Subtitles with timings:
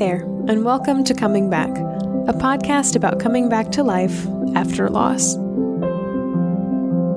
[0.00, 5.36] there, and welcome to Coming Back, a podcast about coming back to life after loss.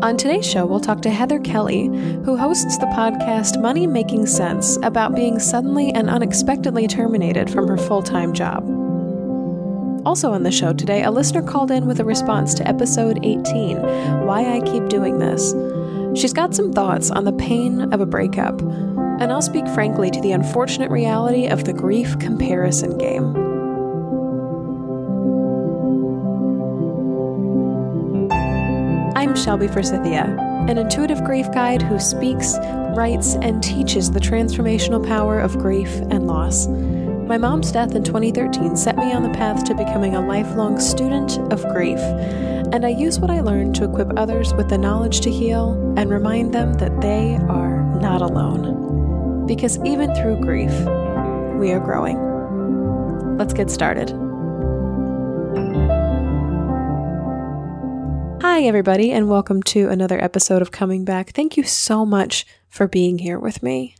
[0.03, 4.77] On today's show, we'll talk to Heather Kelly, who hosts the podcast Money Making Sense
[4.83, 8.65] about being suddenly and unexpectedly terminated from her full time job.
[10.05, 13.77] Also on the show today, a listener called in with a response to episode 18
[14.25, 15.53] Why I Keep Doing This.
[16.19, 18.61] She's got some thoughts on the pain of a breakup
[19.23, 23.33] and I'll speak frankly to the unfortunate reality of the grief comparison game.
[29.15, 30.25] I'm Shelby Forsythia,
[30.67, 32.57] an intuitive grief guide who speaks,
[32.97, 36.67] writes, and teaches the transformational power of grief and loss.
[36.67, 41.37] My mom's death in 2013 set me on the path to becoming a lifelong student
[41.53, 45.31] of grief, and I use what I learned to equip others with the knowledge to
[45.31, 48.82] heal and remind them that they are not alone
[49.45, 50.71] because even through grief,
[51.59, 52.17] we are growing.
[53.37, 54.09] Let's get started.
[58.41, 61.31] Hi, everybody, and welcome to another episode of Coming Back.
[61.31, 63.95] Thank you so much for being here with me.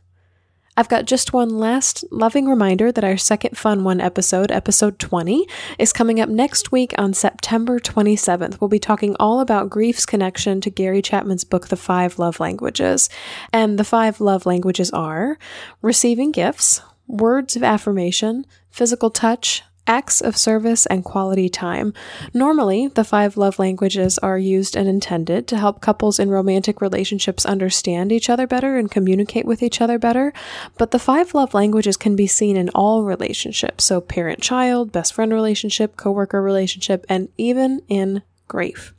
[0.76, 5.46] I've got just one last loving reminder that our second Fun One episode, episode 20,
[5.78, 8.60] is coming up next week on September 27th.
[8.60, 13.08] We'll be talking all about grief's connection to Gary Chapman's book, The Five Love Languages.
[13.52, 15.38] And the five love languages are
[15.80, 21.92] receiving gifts, words of affirmation, physical touch, acts of service, and quality time.
[22.32, 27.44] Normally, the five love languages are used and intended to help couples in romantic relationships
[27.44, 30.32] understand each other better and communicate with each other better,
[30.78, 35.12] but the five love languages can be seen in all relationships, so parent child, best
[35.12, 38.94] friend relationship, coworker relationship, and even in grief.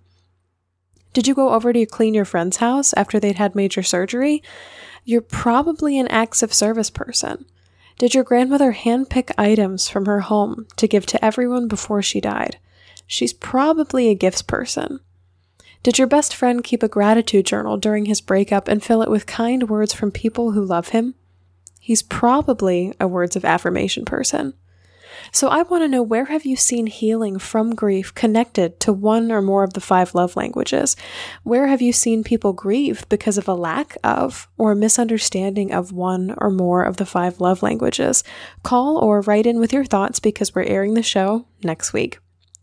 [1.13, 4.43] Did you go over to clean your friend's house after they'd had major surgery?
[5.05, 7.45] You're probably an acts of service person.
[7.97, 12.57] Did your grandmother handpick items from her home to give to everyone before she died?
[13.07, 14.99] She's probably a gifts person.
[15.81, 19.27] Did your best friend keep a gratitude journal during his breakup and fill it with
[19.27, 21.15] kind words from people who love him?
[21.79, 24.55] He's probably a words of affirmation person.
[25.31, 29.31] So I want to know where have you seen healing from grief connected to one
[29.31, 30.95] or more of the five love languages?
[31.43, 36.35] Where have you seen people grieve because of a lack of or misunderstanding of one
[36.37, 38.23] or more of the five love languages?
[38.63, 42.19] Call or write in with your thoughts because we're airing the show next week.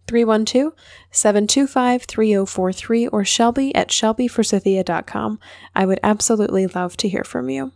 [0.08, 0.72] 312
[1.10, 5.38] 725 3043 or Shelby at shelbyforsythia.com.
[5.74, 7.72] I would absolutely love to hear from you.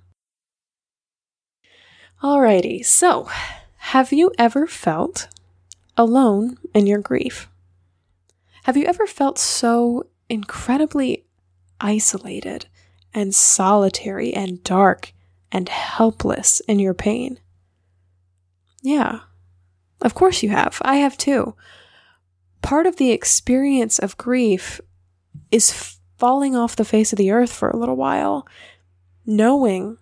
[2.23, 3.29] Alrighty, so
[3.91, 5.29] have you ever felt
[5.97, 7.49] alone in your grief?
[8.65, 11.25] Have you ever felt so incredibly
[11.81, 12.67] isolated
[13.15, 15.13] and solitary and dark
[15.53, 17.39] and helpless in your pain?
[18.83, 19.21] Yeah,
[20.01, 20.79] of course you have.
[20.83, 21.55] I have too.
[22.63, 24.81] Part of the experience of grief
[25.53, 28.49] is falling off the face of the earth for a little while,
[29.25, 29.99] knowing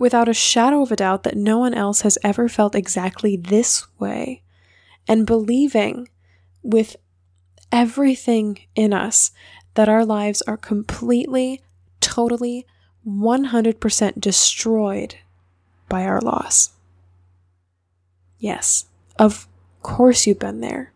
[0.00, 3.86] without a shadow of a doubt that no one else has ever felt exactly this
[3.98, 4.42] way,
[5.06, 6.08] and believing
[6.62, 6.96] with
[7.70, 9.30] everything in us
[9.74, 11.60] that our lives are completely,
[12.00, 12.66] totally,
[13.06, 15.16] 100% destroyed
[15.90, 16.70] by our loss.
[18.38, 18.86] Yes,
[19.18, 19.46] of
[19.82, 20.94] course you've been there.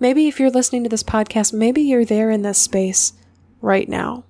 [0.00, 3.12] Maybe if you're listening to this podcast, maybe you're there in this space
[3.60, 4.24] right now.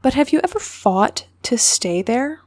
[0.00, 2.40] But have you ever fought to stay there?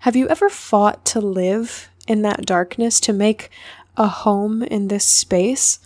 [0.00, 3.50] Have you ever fought to live in that darkness, to make
[3.96, 5.78] a home in this space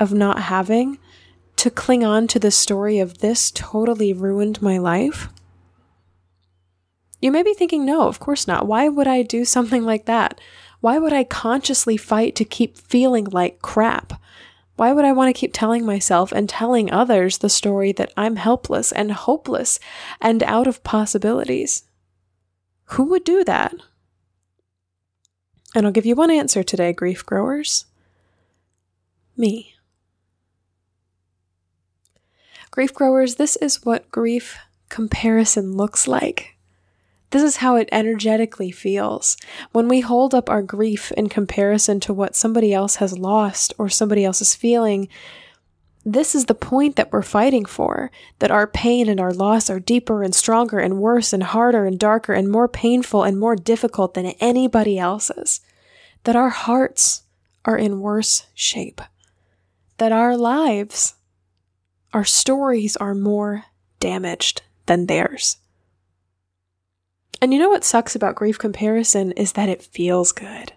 [0.00, 0.98] of not having,
[1.56, 5.28] to cling on to the story of this totally ruined my life?
[7.20, 8.66] You may be thinking, no, of course not.
[8.66, 10.40] Why would I do something like that?
[10.80, 14.20] Why would I consciously fight to keep feeling like crap?
[14.76, 18.36] Why would I want to keep telling myself and telling others the story that I'm
[18.36, 19.80] helpless and hopeless
[20.20, 21.84] and out of possibilities?
[22.90, 23.74] Who would do that?
[25.74, 27.86] And I'll give you one answer today, grief growers.
[29.36, 29.74] Me.
[32.70, 34.58] Grief growers, this is what grief
[34.90, 36.55] comparison looks like.
[37.30, 39.36] This is how it energetically feels.
[39.72, 43.88] When we hold up our grief in comparison to what somebody else has lost or
[43.88, 45.08] somebody else is feeling,
[46.04, 49.80] this is the point that we're fighting for that our pain and our loss are
[49.80, 54.14] deeper and stronger and worse and harder and darker and more painful and more difficult
[54.14, 55.60] than anybody else's.
[56.22, 57.24] That our hearts
[57.64, 59.00] are in worse shape.
[59.98, 61.14] That our lives,
[62.12, 63.64] our stories are more
[63.98, 65.56] damaged than theirs.
[67.40, 70.72] And you know what sucks about grief comparison is that it feels good.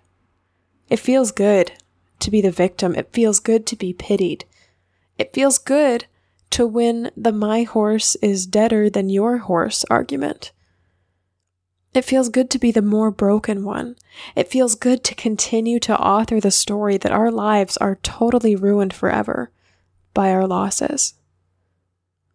[0.90, 1.72] It feels good
[2.20, 2.96] to be the victim.
[2.96, 4.46] It feels good to be pitied.
[5.18, 6.06] It feels good
[6.52, 10.52] to win the my horse is deader than your horse argument.
[11.94, 13.96] It feels good to be the more broken one.
[14.36, 18.94] It feels good to continue to author the story that our lives are totally ruined
[18.94, 19.52] forever
[20.14, 21.16] by our losses.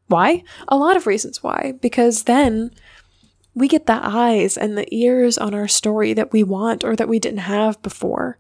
[0.07, 0.43] Why?
[0.69, 1.75] A lot of reasons why.
[1.81, 2.73] Because then
[3.55, 7.09] we get the eyes and the ears on our story that we want or that
[7.09, 8.39] we didn't have before.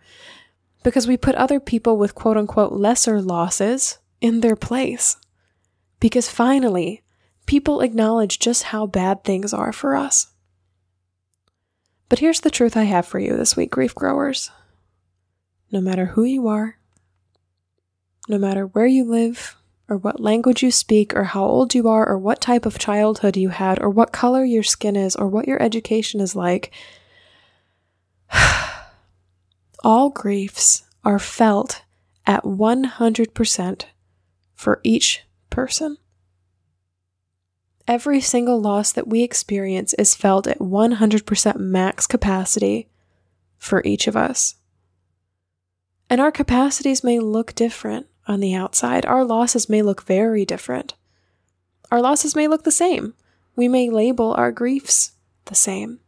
[0.82, 5.16] Because we put other people with quote unquote lesser losses in their place.
[6.00, 7.02] Because finally,
[7.46, 10.28] people acknowledge just how bad things are for us.
[12.08, 14.50] But here's the truth I have for you this week, grief growers.
[15.70, 16.78] No matter who you are,
[18.28, 19.56] no matter where you live,
[19.88, 23.36] or what language you speak, or how old you are, or what type of childhood
[23.36, 26.72] you had, or what color your skin is, or what your education is like,
[29.84, 31.82] all griefs are felt
[32.26, 33.84] at 100%
[34.54, 35.98] for each person.
[37.86, 42.88] Every single loss that we experience is felt at 100% max capacity
[43.58, 44.54] for each of us.
[46.08, 49.04] And our capacities may look different on the outside.
[49.06, 50.94] Our losses may look very different.
[51.90, 53.14] Our losses may look the same.
[53.56, 55.12] We may label our griefs
[55.46, 56.00] the same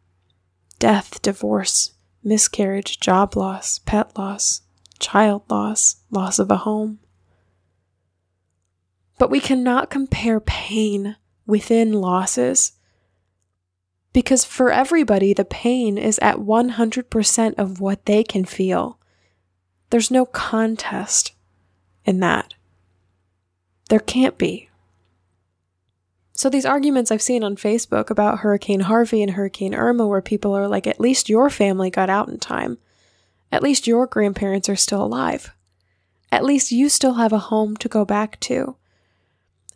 [0.78, 1.92] death, divorce,
[2.22, 4.62] miscarriage, job loss, pet loss,
[4.98, 6.98] child loss, loss of a home.
[9.18, 11.16] But we cannot compare pain
[11.46, 12.72] within losses.
[14.12, 18.98] Because for everybody, the pain is at 100% of what they can feel.
[19.90, 21.32] There's no contest
[22.06, 22.55] in that.
[23.88, 24.69] There can't be.
[26.32, 30.55] So, these arguments I've seen on Facebook about Hurricane Harvey and Hurricane Irma, where people
[30.55, 32.76] are like, at least your family got out in time.
[33.50, 35.55] At least your grandparents are still alive.
[36.31, 38.76] At least you still have a home to go back to.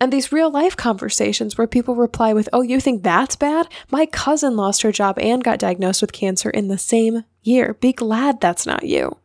[0.01, 3.69] And these real life conversations where people reply with, Oh, you think that's bad?
[3.91, 7.75] My cousin lost her job and got diagnosed with cancer in the same year.
[7.81, 9.20] Be glad that's not you.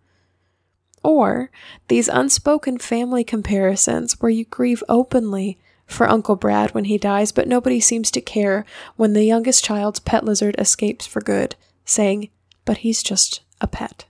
[1.05, 1.51] Or
[1.87, 7.47] these unspoken family comparisons where you grieve openly for Uncle Brad when he dies, but
[7.47, 8.65] nobody seems to care
[8.95, 11.55] when the youngest child's pet lizard escapes for good,
[11.85, 12.29] saying,
[12.65, 14.05] But he's just a pet.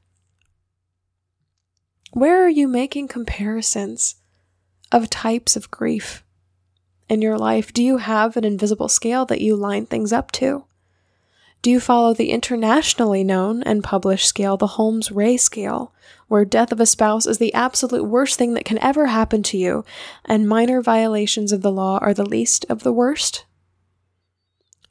[2.13, 4.15] Where are you making comparisons
[4.91, 6.23] of types of grief?
[7.07, 7.71] in your life?
[7.73, 10.65] Do you have an invisible scale that you line things up to?
[11.65, 15.95] Do you follow the internationally known and published scale, the Holmes Rahe scale,
[16.27, 19.57] where death of a spouse is the absolute worst thing that can ever happen to
[19.57, 19.83] you,
[20.23, 23.45] and minor violations of the law are the least of the worst?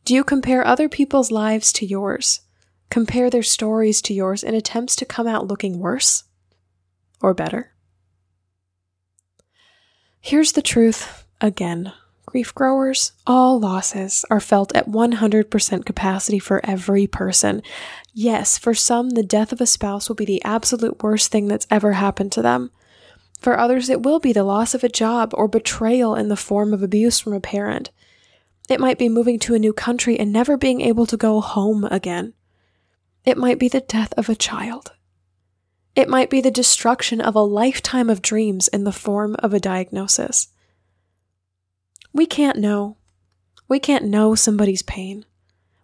[0.05, 2.41] Do you compare other people's lives to yours,
[2.91, 6.25] compare their stories to yours in attempts to come out looking worse
[7.23, 7.73] or better?
[10.21, 11.93] Here's the truth again.
[12.35, 17.63] Grief growers, all losses are felt at 100% capacity for every person.
[18.13, 21.69] Yes, for some, the death of a spouse will be the absolute worst thing that's
[21.71, 22.73] ever happened to them.
[23.39, 26.75] For others, it will be the loss of a job or betrayal in the form
[26.75, 27.93] of abuse from a parent.
[28.69, 31.85] It might be moving to a new country and never being able to go home
[31.85, 32.35] again.
[33.25, 34.91] It might be the death of a child.
[35.95, 39.61] It might be the destruction of a lifetime of dreams in the form of a
[39.61, 40.49] diagnosis.
[42.14, 42.97] We can't know.
[43.68, 45.25] We can't know somebody's pain.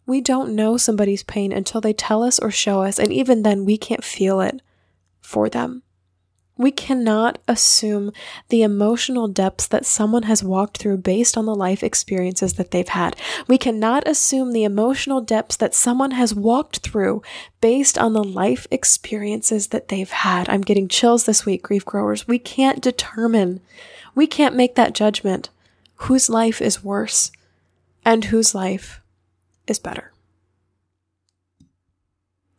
[0.06, 3.64] We don't know somebody's pain until they tell us or show us, and even then,
[3.64, 4.62] we can't feel it
[5.20, 5.82] for them.
[6.56, 8.12] We cannot assume
[8.48, 12.86] the emotional depths that someone has walked through based on the life experiences that they've
[12.86, 13.16] had.
[13.48, 17.22] We cannot assume the emotional depths that someone has walked through
[17.60, 20.48] based on the life experiences that they've had.
[20.48, 22.28] I'm getting chills this week, grief growers.
[22.28, 23.60] We can't determine,
[24.14, 25.48] we can't make that judgment
[26.02, 27.30] whose life is worse
[28.04, 29.00] and whose life
[29.66, 30.12] is better.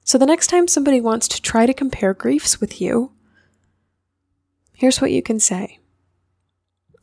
[0.04, 3.12] So, the next time somebody wants to try to compare griefs with you,
[4.74, 5.80] here's what you can say.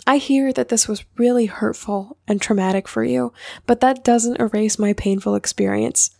[0.06, 3.32] I hear that this was really hurtful and traumatic for you,
[3.66, 6.10] but that doesn't erase my painful experience.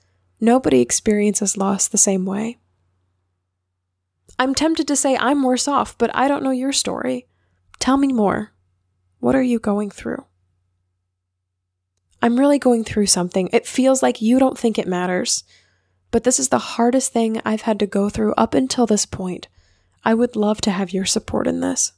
[0.41, 2.59] Nobody experiences loss the same way.
[4.39, 7.27] I'm tempted to say I'm worse off, but I don't know your story.
[7.79, 8.53] Tell me more.
[9.21, 10.25] What are you going through?
[12.21, 13.49] I'm really going through something.
[13.53, 15.45] It feels like you don't think it matters,
[16.11, 19.49] but this is the hardest thing I've had to go through up until this point.
[20.05, 21.93] I would love to have your support in this.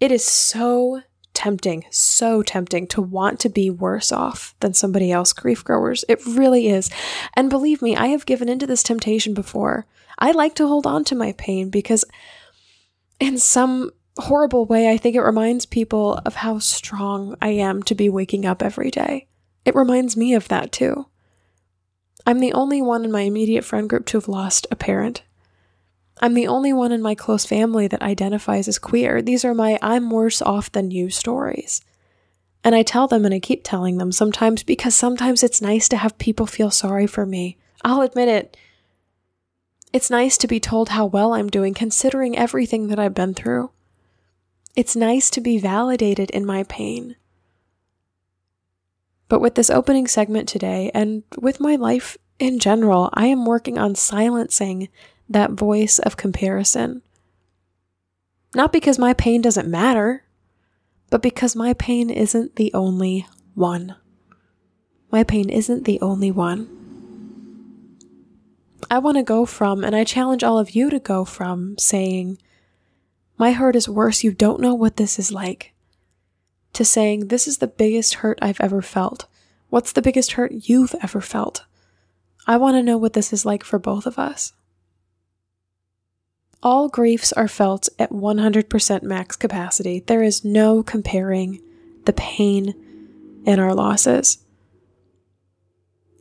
[0.00, 1.02] It is so
[1.34, 6.04] tempting, so tempting to want to be worse off than somebody else, grief growers.
[6.08, 6.90] It really is.
[7.34, 9.86] And believe me, I have given into this temptation before.
[10.18, 12.04] I like to hold on to my pain because,
[13.20, 17.94] in some horrible way, I think it reminds people of how strong I am to
[17.94, 19.26] be waking up every day.
[19.64, 21.06] It reminds me of that too.
[22.26, 25.22] I'm the only one in my immediate friend group to have lost a parent.
[26.20, 29.22] I'm the only one in my close family that identifies as queer.
[29.22, 31.80] These are my I'm worse off than you stories.
[32.64, 35.96] And I tell them and I keep telling them sometimes because sometimes it's nice to
[35.96, 37.56] have people feel sorry for me.
[37.84, 38.56] I'll admit it.
[39.92, 43.70] It's nice to be told how well I'm doing considering everything that I've been through.
[44.76, 47.16] It's nice to be validated in my pain.
[49.28, 53.78] But with this opening segment today, and with my life in general, I am working
[53.78, 54.88] on silencing
[55.28, 57.02] that voice of comparison.
[58.54, 60.24] Not because my pain doesn't matter,
[61.10, 63.96] but because my pain isn't the only one.
[65.10, 66.68] My pain isn't the only one.
[68.90, 72.38] I want to go from, and I challenge all of you to go from saying,
[73.38, 75.72] My hurt is worse, you don't know what this is like,
[76.72, 79.26] to saying, This is the biggest hurt I've ever felt.
[79.70, 81.64] What's the biggest hurt you've ever felt?
[82.46, 84.54] I want to know what this is like for both of us.
[86.62, 90.00] All griefs are felt at 100% max capacity.
[90.00, 91.60] There is no comparing
[92.06, 92.74] the pain
[93.44, 94.38] in our losses.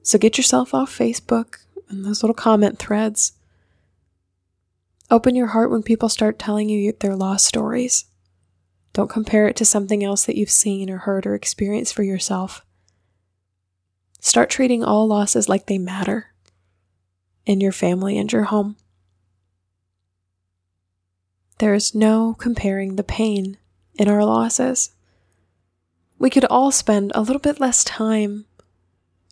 [0.03, 1.57] So get yourself off Facebook
[1.89, 3.31] and those little comment threads.
[5.09, 8.05] Open your heart when people start telling you their lost stories.
[8.91, 12.65] Don't compare it to something else that you've seen or heard or experienced for yourself.
[14.19, 16.33] Start treating all losses like they matter
[17.45, 18.75] in your family and your home.
[21.59, 23.57] There is no comparing the pain
[23.95, 24.91] in our losses.
[26.19, 28.45] We could all spend a little bit less time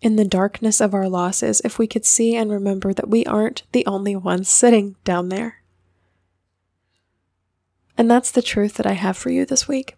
[0.01, 3.63] in the darkness of our losses if we could see and remember that we aren't
[3.73, 5.61] the only ones sitting down there.
[7.97, 9.95] And that's the truth that I have for you this week.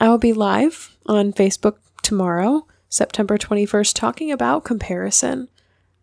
[0.00, 5.48] I will be live on Facebook tomorrow, September 21st, talking about comparison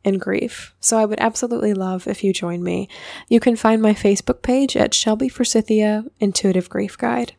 [0.06, 0.74] and grief.
[0.80, 2.88] So I would absolutely love if you join me.
[3.28, 7.34] You can find my Facebook page at Shelby Forsythia Intuitive Grief Guide.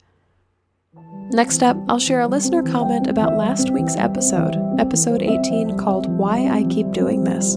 [1.33, 6.49] Next up, I'll share a listener comment about last week's episode, episode 18, called Why
[6.49, 7.57] I Keep Doing This.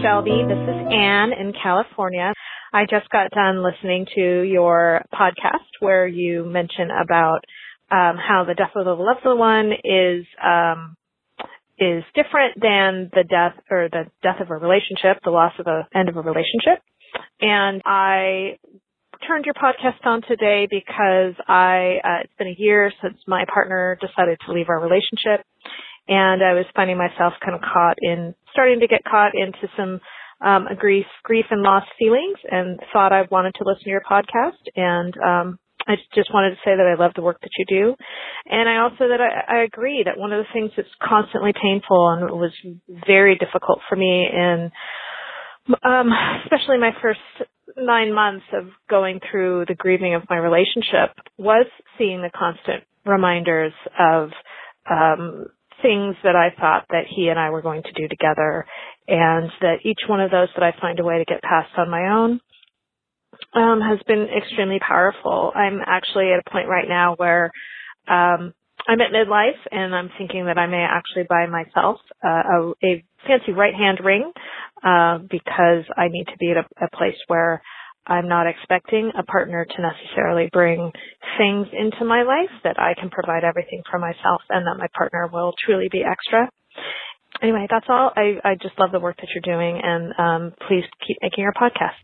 [0.00, 0.44] Shelby.
[0.48, 2.32] This is Anne in California.
[2.72, 7.40] I just got done listening to your podcast where you mention about
[7.90, 10.96] um, how the death of a loved one is um,
[11.78, 15.86] is different than the death or the death of a relationship, the loss of a
[15.94, 16.80] end of a relationship.
[17.40, 18.58] And I
[19.26, 23.98] turned your podcast on today because I uh, it's been a year since my partner
[24.00, 25.44] decided to leave our relationship,
[26.08, 30.00] and I was finding myself kind of caught in starting to get caught into some
[30.44, 34.58] um, grief, grief and loss feelings, and thought I wanted to listen to your podcast.
[34.74, 37.94] And um, I just wanted to say that I love the work that you do.
[38.46, 42.10] And I also that I, I agree that one of the things that's constantly painful
[42.10, 42.52] and was
[43.06, 44.70] very difficult for me in
[45.84, 46.10] um
[46.44, 47.20] especially my first
[47.76, 51.66] nine months of going through the grieving of my relationship was
[51.96, 54.30] seeing the constant reminders of
[54.90, 55.46] um
[55.82, 58.66] things that I thought that he and I were going to do together
[59.08, 61.90] and that each one of those that I find a way to get past on
[61.90, 62.40] my own
[63.54, 65.52] um, has been extremely powerful.
[65.54, 67.50] I'm actually at a point right now where
[68.08, 68.54] um,
[68.88, 73.04] I'm at midlife and I'm thinking that I may actually buy myself uh, a, a
[73.26, 74.32] fancy right hand ring
[74.84, 77.62] uh, because I need to be at a, a place where
[78.06, 80.90] I'm not expecting a partner to necessarily bring
[81.38, 85.28] things into my life that I can provide everything for myself and that my partner
[85.32, 86.48] will truly be extra.
[87.42, 88.10] Anyway, that's all.
[88.14, 91.52] I, I just love the work that you're doing and um, please keep making your
[91.52, 91.96] podcast.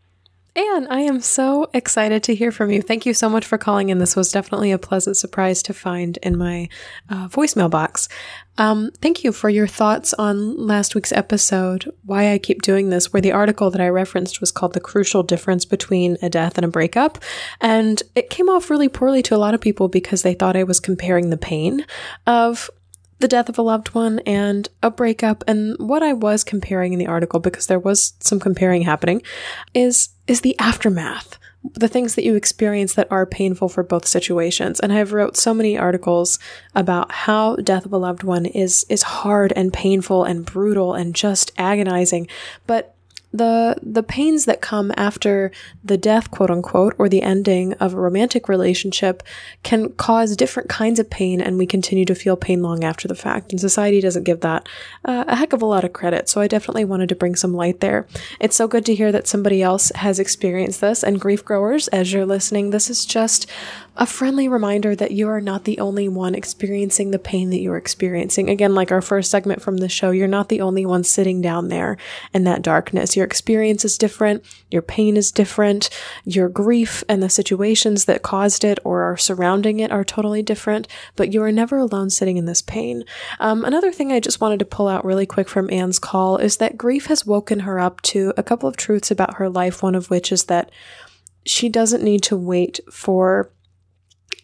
[0.59, 2.81] Anne, I am so excited to hear from you.
[2.81, 3.99] Thank you so much for calling in.
[3.99, 6.67] This was definitely a pleasant surprise to find in my
[7.09, 8.09] uh, voicemail box.
[8.57, 13.13] Um, thank you for your thoughts on last week's episode, Why I Keep Doing This,
[13.13, 16.65] where the article that I referenced was called The Crucial Difference Between a Death and
[16.65, 17.19] a Breakup.
[17.61, 20.63] And it came off really poorly to a lot of people because they thought I
[20.63, 21.85] was comparing the pain
[22.27, 22.69] of
[23.19, 25.43] the death of a loved one and a breakup.
[25.47, 29.21] And what I was comparing in the article because there was some comparing happening
[29.73, 31.37] is is the aftermath
[31.73, 34.79] the things that you experience that are painful for both situations.
[34.79, 36.39] And i've wrote so many articles
[36.73, 41.13] about how death of a loved one is is hard and painful and brutal and
[41.13, 42.27] just agonizing.
[42.65, 42.95] But
[43.31, 45.51] the the pains that come after
[45.83, 49.21] the death quote unquote or the ending of a romantic relationship
[49.63, 53.15] can cause different kinds of pain and we continue to feel pain long after the
[53.15, 53.51] fact.
[53.51, 54.67] And society doesn't give that
[55.05, 56.27] uh, a heck of a lot of credit.
[56.27, 58.07] So i definitely wanted to bring some light there.
[58.39, 61.03] It's so good to hear that somebody else has experienced this.
[61.03, 63.49] And grief growers as you're listening this is just
[63.99, 67.75] a friendly reminder that you are not the only one experiencing the pain that you're
[67.75, 68.49] experiencing.
[68.49, 71.67] Again, like our first segment from the show, you're not the only one sitting down
[71.67, 71.97] there
[72.33, 73.17] in that darkness.
[73.17, 74.45] Your experience is different.
[74.71, 75.89] Your pain is different.
[76.23, 80.87] Your grief and the situations that caused it or are surrounding it are totally different,
[81.17, 83.03] but you are never alone sitting in this pain.
[83.41, 86.55] Um, another thing I just wanted to pull out really quick from Anne's call is
[86.57, 89.93] that grief has woken her up to a couple of truths about her life, one
[89.93, 90.71] of which is that
[91.45, 93.51] she doesn't need to wait for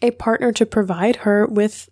[0.02, 1.88] a partner to provide her with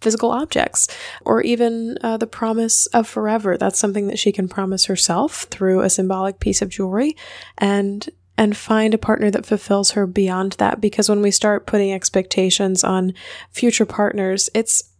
[0.00, 0.88] physical objects
[1.22, 3.56] or even uh, the promise of forever.
[3.56, 7.16] That's something that she can promise herself through a symbolic piece of jewelry
[7.58, 8.08] and
[8.38, 12.84] and find a partner that fulfills her beyond that because when we start putting expectations
[12.84, 13.14] on
[13.50, 14.92] future partners, it's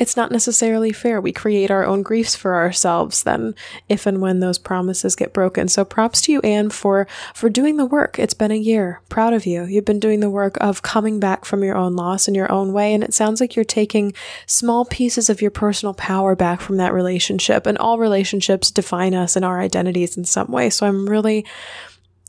[0.00, 1.20] it's not necessarily fair.
[1.20, 3.54] We create our own griefs for ourselves then
[3.86, 5.68] if and when those promises get broken.
[5.68, 8.18] So props to you, Anne, for, for doing the work.
[8.18, 9.02] It's been a year.
[9.10, 9.64] Proud of you.
[9.64, 12.72] You've been doing the work of coming back from your own loss in your own
[12.72, 12.94] way.
[12.94, 14.14] And it sounds like you're taking
[14.46, 17.66] small pieces of your personal power back from that relationship.
[17.66, 20.70] And all relationships define us and our identities in some way.
[20.70, 21.44] So I'm really,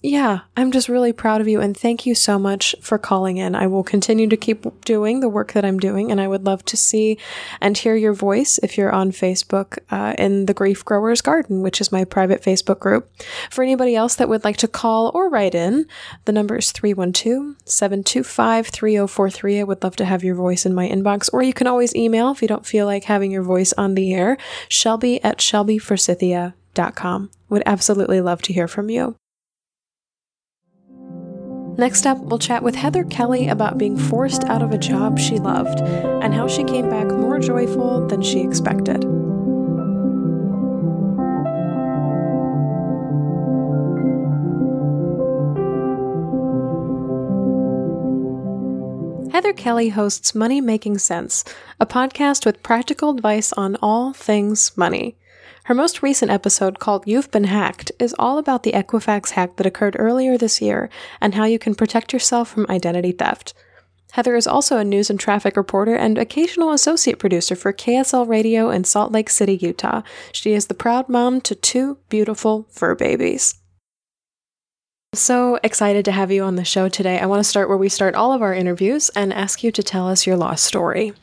[0.04, 3.54] yeah, I'm just really proud of you and thank you so much for calling in.
[3.54, 6.66] I will continue to keep doing the work that I'm doing and I would love
[6.66, 7.20] to see
[7.60, 11.80] and hear your voice if you're on Facebook uh, in the Grief Growers Garden, which
[11.80, 13.12] is my private Facebook group.
[13.52, 15.86] For anybody else that would like to call or write in,
[16.26, 19.60] the number is 312 725 3043.
[19.60, 22.32] I would love to have your voice in my inbox or you can always email
[22.32, 27.30] if you don't feel like having your voice on the air, shelby at shelbyforsythia.com.
[27.50, 29.16] Would absolutely love to hear from you.
[31.82, 35.40] Next up, we'll chat with Heather Kelly about being forced out of a job she
[35.40, 39.04] loved and how she came back more joyful than she expected.
[49.32, 51.44] Heather Kelly hosts Money Making Sense,
[51.80, 55.16] a podcast with practical advice on all things money.
[55.66, 59.68] Her most recent episode, called You've Been Hacked, is all about the Equifax hack that
[59.68, 63.54] occurred earlier this year and how you can protect yourself from identity theft.
[64.14, 68.70] Heather is also a news and traffic reporter and occasional associate producer for KSL Radio
[68.70, 70.02] in Salt Lake City, Utah.
[70.34, 73.56] She is the proud mom to two beautiful fur babies.
[75.14, 77.20] So excited to have you on the show today.
[77.20, 79.84] I want to start where we start all of our interviews and ask you to
[79.84, 81.14] tell us your lost story.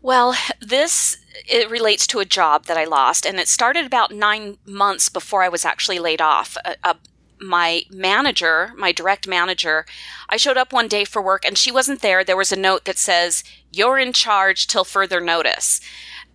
[0.00, 4.58] Well, this it relates to a job that I lost, and it started about nine
[4.66, 6.56] months before I was actually laid off.
[6.64, 6.94] Uh, uh,
[7.40, 9.84] my manager, my direct manager,
[10.28, 12.22] I showed up one day for work and she wasn't there.
[12.22, 13.42] There was a note that says,
[13.72, 15.80] You're in charge till further notice.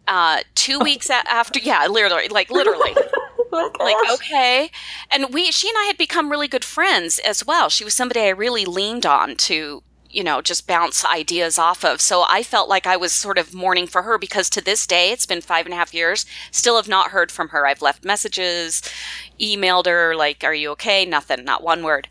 [0.08, 2.94] Uh, two weeks a- after, yeah, literally, like literally.
[3.50, 4.70] Oh like okay
[5.10, 8.20] and we she and i had become really good friends as well she was somebody
[8.20, 12.02] i really leaned on to you know, just bounce ideas off of.
[12.02, 15.12] So I felt like I was sort of mourning for her because to this day,
[15.12, 17.66] it's been five and a half years, still have not heard from her.
[17.66, 18.82] I've left messages,
[19.40, 21.06] emailed her, like, are you okay?
[21.06, 22.08] Nothing, not one word.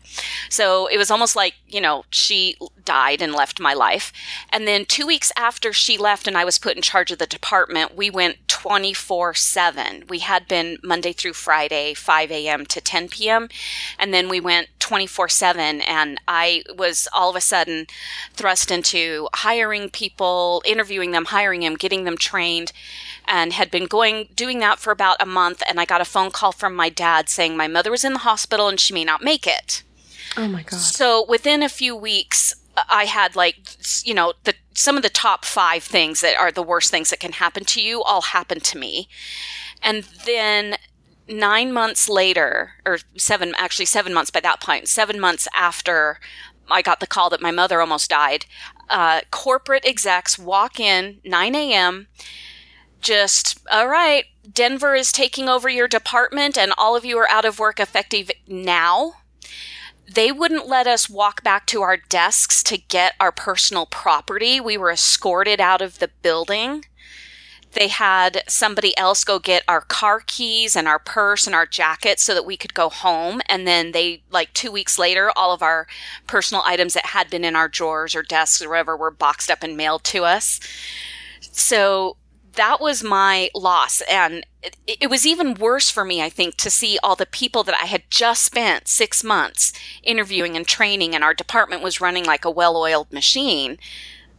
[0.49, 4.13] So it was almost like, you know, she died and left my life.
[4.49, 7.25] And then two weeks after she left and I was put in charge of the
[7.25, 10.05] department, we went 24 7.
[10.09, 12.65] We had been Monday through Friday, 5 a.m.
[12.65, 13.49] to 10 p.m.
[13.99, 15.81] And then we went 24 7.
[15.81, 17.87] And I was all of a sudden
[18.33, 22.71] thrust into hiring people, interviewing them, hiring them, getting them trained
[23.27, 26.31] and had been going doing that for about a month and I got a phone
[26.31, 29.21] call from my dad saying my mother was in the hospital and she may not
[29.21, 29.83] make it.
[30.37, 30.79] Oh my god.
[30.79, 32.55] So within a few weeks
[32.89, 33.57] I had like
[34.03, 37.19] you know the some of the top 5 things that are the worst things that
[37.19, 39.09] can happen to you all happened to me.
[39.81, 40.77] And then
[41.27, 46.19] 9 months later or 7 actually 7 months by that point 7 months after
[46.69, 48.45] I got the call that my mother almost died.
[48.89, 52.07] Uh, corporate execs walk in 9 a.m
[53.01, 57.45] just, all right, Denver is taking over your department and all of you are out
[57.45, 59.13] of work effective now.
[60.09, 64.59] They wouldn't let us walk back to our desks to get our personal property.
[64.59, 66.85] We were escorted out of the building.
[67.73, 72.19] They had somebody else go get our car keys and our purse and our jacket
[72.19, 73.41] so that we could go home.
[73.47, 75.87] And then they, like two weeks later, all of our
[76.25, 79.61] personal items that had been in our drawers or desks or whatever were boxed up
[79.61, 80.59] and mailed to us.
[81.41, 82.17] So
[82.57, 84.01] that was my loss.
[84.01, 87.63] And it, it, was even worse for me, I think, to see all the people
[87.63, 89.71] that I had just spent six months
[90.03, 93.77] interviewing and training, and our department was running like a well oiled machine,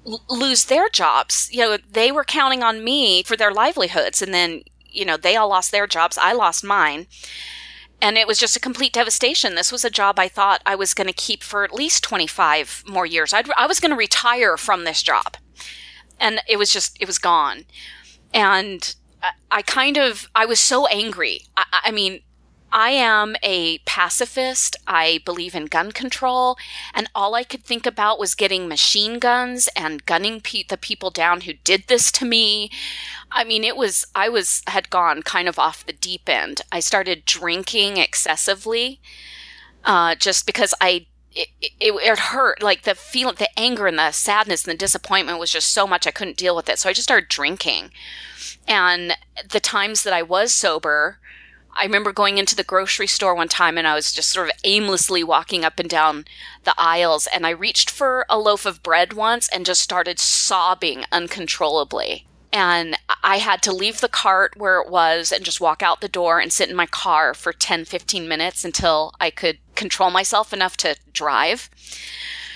[0.07, 1.49] l- lose their jobs.
[1.53, 4.21] You know, they were counting on me for their livelihoods.
[4.21, 6.19] And then, you know, they all lost their jobs.
[6.19, 7.07] I lost mine.
[8.01, 9.55] And it was just a complete devastation.
[9.55, 12.85] This was a job I thought I was going to keep for at least 25
[12.87, 13.33] more years.
[13.33, 15.37] I'd, I was going to retire from this job.
[16.21, 17.65] And it was just, it was gone.
[18.33, 18.95] And
[19.51, 21.43] I, kind of, I was so angry.
[21.57, 22.21] I, I mean,
[22.71, 24.77] I am a pacifist.
[24.87, 26.59] I believe in gun control.
[26.93, 31.11] And all I could think about was getting machine guns and gunning pe- the people
[31.11, 32.71] down who did this to me.
[33.33, 36.61] I mean, it was, I was, had gone kind of off the deep end.
[36.71, 39.01] I started drinking excessively
[39.85, 41.07] uh, just because I,
[41.39, 42.63] it, it, it, hurt.
[42.63, 46.07] Like the feeling, the anger and the sadness and the disappointment was just so much
[46.07, 46.79] I couldn't deal with it.
[46.79, 47.91] So I just started drinking.
[48.67, 49.17] And
[49.49, 51.19] the times that I was sober,
[51.75, 54.57] I remember going into the grocery store one time and I was just sort of
[54.65, 56.25] aimlessly walking up and down
[56.65, 61.05] the aisles and I reached for a loaf of bread once and just started sobbing
[61.13, 62.27] uncontrollably.
[62.53, 66.09] And I had to leave the cart where it was and just walk out the
[66.09, 70.53] door and sit in my car for 10, 15 minutes until I could control myself
[70.53, 71.69] enough to drive.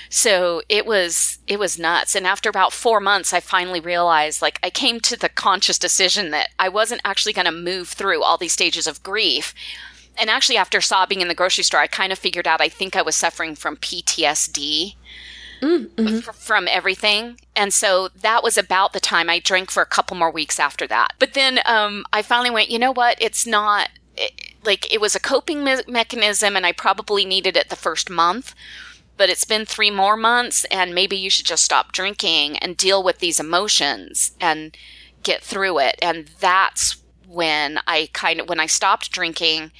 [0.08, 2.14] So it was, it was nuts.
[2.14, 6.30] And after about four months, I finally realized, like, I came to the conscious decision
[6.32, 9.54] that I wasn't actually going to move through all these stages of grief.
[10.18, 12.94] And actually, after sobbing in the grocery store, I kind of figured out I think
[12.94, 14.96] I was suffering from PTSD.
[15.62, 16.28] Mm, mm-hmm.
[16.28, 17.38] f- from everything.
[17.56, 20.86] And so that was about the time I drank for a couple more weeks after
[20.88, 21.14] that.
[21.18, 23.16] But then um, I finally went, you know what?
[23.20, 27.68] It's not it, like it was a coping me- mechanism, and I probably needed it
[27.68, 28.54] the first month
[29.16, 33.02] but it's been three more months and maybe you should just stop drinking and deal
[33.02, 34.76] with these emotions and
[35.22, 35.96] get through it.
[36.02, 36.96] And that's
[37.28, 39.70] when I kind of, when I stopped drinking,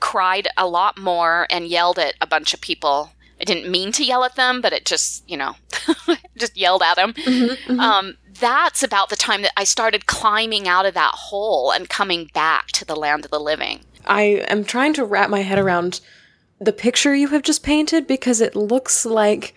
[0.00, 3.10] cried a lot more and yelled at a bunch of people.
[3.46, 5.54] Didn't mean to yell at them, but it just, you know,
[6.36, 7.12] just yelled at them.
[7.14, 7.80] Mm-hmm, mm-hmm.
[7.80, 12.30] Um, that's about the time that I started climbing out of that hole and coming
[12.34, 13.80] back to the land of the living.
[14.04, 16.00] I am trying to wrap my head around
[16.58, 19.54] the picture you have just painted because it looks like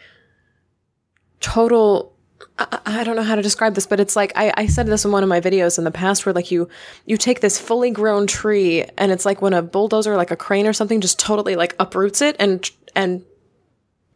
[1.39, 2.13] total
[2.57, 5.05] I, I, don't know how to describe this, but it's like I, I said this
[5.05, 6.67] in one of my videos in the past where like you
[7.05, 10.67] you take this fully grown tree and it's like when a bulldozer like a crane
[10.67, 13.23] or something just totally like uproots it and and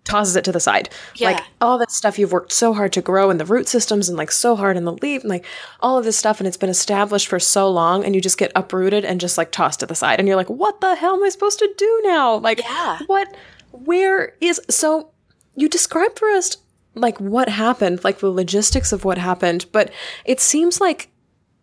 [0.03, 0.89] tosses it to the side.
[1.15, 1.31] Yeah.
[1.31, 4.17] Like all that stuff you've worked so hard to grow and the root systems and
[4.17, 5.45] like so hard in the leaf and like
[5.79, 8.51] all of this stuff and it's been established for so long and you just get
[8.55, 11.23] uprooted and just like tossed to the side and you're like, what the hell am
[11.23, 12.35] I supposed to do now?
[12.35, 12.99] Like yeah.
[13.07, 13.33] what
[13.71, 15.11] where is so
[15.55, 16.57] you described for us
[16.95, 19.91] like what happened, like the logistics of what happened, but
[20.25, 21.09] it seems like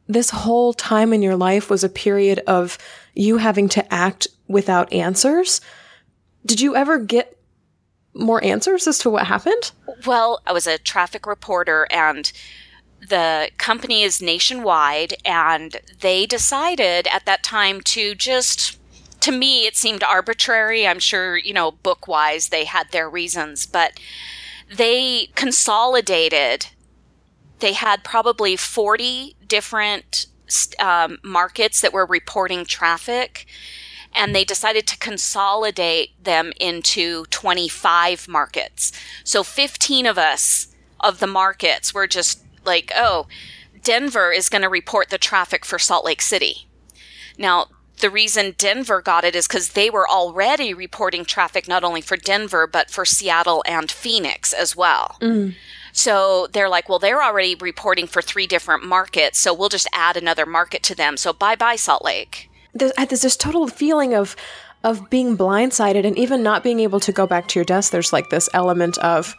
[0.09, 2.79] this whole time in your life was a period of
[3.15, 5.61] you having to act without answers.
[6.45, 7.40] Did you ever get
[8.21, 9.73] more answers as to what happened?
[10.07, 12.31] Well, I was a traffic reporter and
[13.09, 18.79] the company is nationwide and they decided at that time to just
[19.21, 23.65] to me it seemed arbitrary i'm sure you know book wise they had their reasons
[23.65, 23.99] but
[24.71, 26.67] they consolidated
[27.61, 30.27] they had probably 40 different
[30.79, 33.47] um, markets that were reporting traffic
[34.15, 38.93] and they decided to consolidate them into 25 markets.
[39.25, 40.69] So 15 of us
[40.99, 43.27] of the markets were just like, oh,
[43.83, 46.67] Denver is going to report the traffic for Salt Lake City.
[47.39, 47.69] Now,
[48.01, 52.17] the reason Denver got it is because they were already reporting traffic not only for
[52.17, 55.17] Denver, but for Seattle and Phoenix as well.
[55.21, 55.55] Mm.
[55.93, 60.17] So they're like, well, they're already reporting for three different markets, so we'll just add
[60.17, 61.17] another market to them.
[61.17, 64.37] So bye bye, Salt Lake there's, there's this total feeling of
[64.83, 67.93] of being blindsided and even not being able to go back to your desk.
[67.93, 69.37] There's like this element of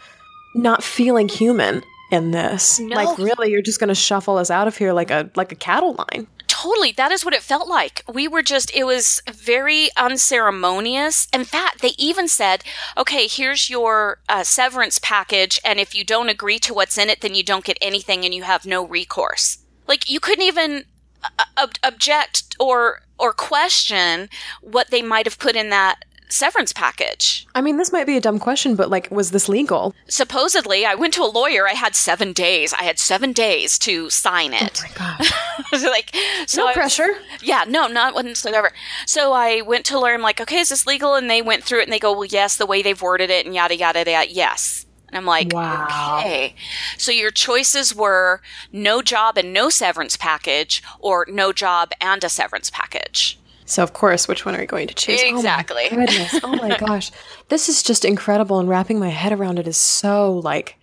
[0.54, 2.80] not feeling human in this.
[2.80, 2.96] No.
[2.96, 5.56] Like really, you're just going to shuffle us out of here like a like a
[5.56, 6.28] cattle line.
[6.48, 8.04] Totally, that is what it felt like.
[8.14, 11.28] We were just, it was very unceremonious.
[11.34, 12.64] In fact, they even said,
[12.96, 17.22] okay, here's your uh, severance package, and if you don't agree to what's in it,
[17.22, 19.60] then you don't get anything and you have no recourse.
[19.88, 20.84] Like, you couldn't even
[21.24, 24.30] uh, ob- object or or question
[24.62, 27.46] what they might have put in that severance package.
[27.54, 29.94] I mean, this might be a dumb question, but like, was this legal?
[30.08, 31.68] Supposedly, I went to a lawyer.
[31.68, 32.74] I had seven days.
[32.74, 34.82] I had seven days to sign it.
[34.84, 35.84] Oh my god!
[35.92, 36.16] like,
[36.48, 37.10] so no I, pressure.
[37.42, 38.72] Yeah, no, not whatsoever.
[39.06, 41.16] So I went to learn, like, okay, is this legal?
[41.16, 43.46] And they went through it, and they go, well, yes, the way they've worded it,
[43.46, 44.32] and yada yada yada.
[44.32, 44.86] Yes.
[45.12, 46.18] And I'm like, Wow.
[46.20, 46.56] okay.
[46.98, 52.30] So your choices were no job and no severance package, or no job and a
[52.30, 53.38] severance package.
[53.66, 55.22] So, of course, which one are you going to choose?
[55.22, 55.84] Exactly.
[55.92, 56.40] Oh my goodness.
[56.44, 57.12] Oh my gosh.
[57.50, 60.78] This is just incredible, and wrapping my head around it is so like.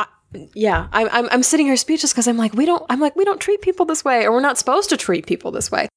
[0.00, 0.06] I-
[0.54, 3.24] Yeah, I'm, I'm I'm sitting here speechless because I'm like we don't I'm like we
[3.24, 5.88] don't treat people this way or we're not supposed to treat people this way.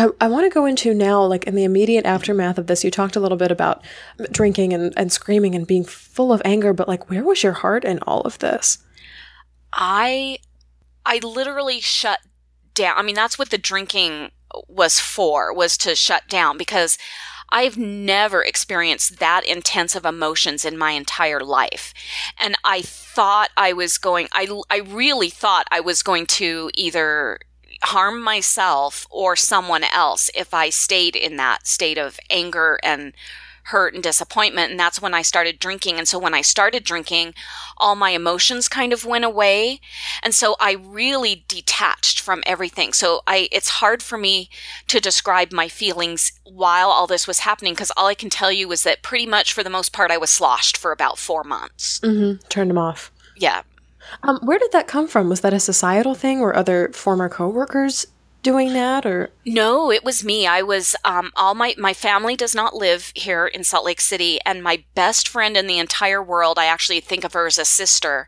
[0.00, 2.82] I, I want to go into now like in the immediate aftermath of this.
[2.82, 3.84] You talked a little bit about
[4.32, 7.84] drinking and, and screaming and being full of anger, but like where was your heart
[7.84, 8.78] in all of this?
[9.74, 10.38] I
[11.04, 12.20] I literally shut
[12.72, 12.94] down.
[12.96, 14.30] I mean, that's what the drinking
[14.68, 16.96] was for, was to shut down because
[17.50, 21.92] I've never experienced that intense of emotions in my entire life.
[22.38, 27.38] And I thought I was going I I really thought I was going to either
[27.82, 33.12] harm myself or someone else if I stayed in that state of anger and
[33.64, 34.70] hurt and disappointment.
[34.70, 35.96] And that's when I started drinking.
[35.96, 37.34] And so when I started drinking,
[37.76, 39.80] all my emotions kind of went away.
[40.22, 42.92] And so I really detached from everything.
[42.92, 44.50] So I, it's hard for me
[44.88, 48.70] to describe my feelings while all this was happening because all I can tell you
[48.72, 52.00] is that pretty much for the most part, I was sloshed for about four months.
[52.00, 52.46] Mm-hmm.
[52.48, 53.12] Turned them off.
[53.36, 53.62] Yeah.
[54.22, 55.28] Um, where did that come from?
[55.28, 56.40] Was that a societal thing?
[56.40, 58.06] Were other former coworkers
[58.42, 60.46] doing that, or No, it was me.
[60.46, 64.38] I was um, all my my family does not live here in Salt Lake City,
[64.46, 66.58] and my best friend in the entire world.
[66.58, 68.26] I actually think of her as a sister.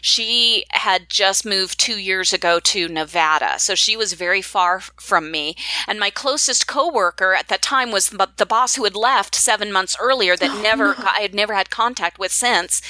[0.00, 4.90] She had just moved two years ago to Nevada, so she was very far f-
[5.00, 5.56] from me.
[5.88, 9.72] And my closest coworker at that time was the, the boss who had left seven
[9.72, 10.36] months earlier.
[10.36, 12.82] That never I had never had contact with since.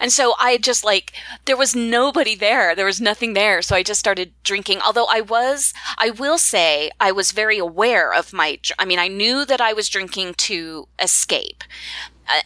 [0.00, 1.12] And so I just like
[1.46, 2.76] there was nobody there.
[2.76, 3.60] There was nothing there.
[3.62, 4.80] So I just started drinking.
[4.80, 8.58] Although I was, I will say, I was very aware of my.
[8.78, 11.64] I mean, I knew that I was drinking to escape.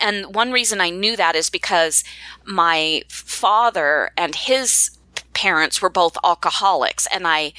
[0.01, 2.03] And one reason I knew that is because
[2.45, 4.91] my father and his
[5.35, 7.53] parents were both alcoholics, and I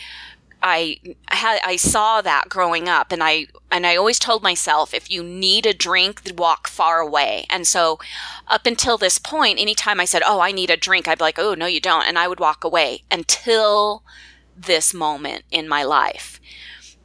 [0.62, 5.10] I had I saw that growing up and I and I always told myself if
[5.12, 7.46] you need a drink walk far away.
[7.50, 8.00] And so
[8.48, 11.40] up until this point anytime I said, "Oh, I need a drink." I'd be like,
[11.40, 14.04] "Oh, no you don't." And I would walk away until
[14.58, 16.40] this moment in my life.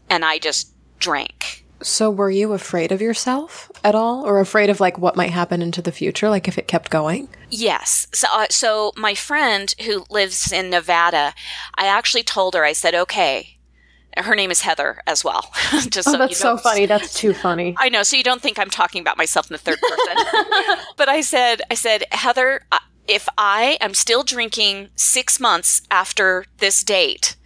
[0.09, 1.65] And I just drank.
[1.83, 2.11] so?
[2.11, 5.83] Were you afraid of yourself at all, or afraid of like what might happen into
[5.83, 7.29] the future, like if it kept going?
[7.51, 8.07] Yes.
[8.13, 11.35] So, uh, so my friend who lives in Nevada,
[11.75, 13.59] I actually told her, I said, okay,
[14.17, 15.51] her name is Heather as well.
[15.89, 16.87] Just Oh, so that's so funny.
[16.87, 17.75] That's too funny.
[17.79, 18.03] I know.
[18.03, 20.77] So you don't think I'm talking about myself in the third person.
[20.97, 26.45] but I said, I said, Heather, uh, if I am still drinking six months after
[26.59, 27.37] this date,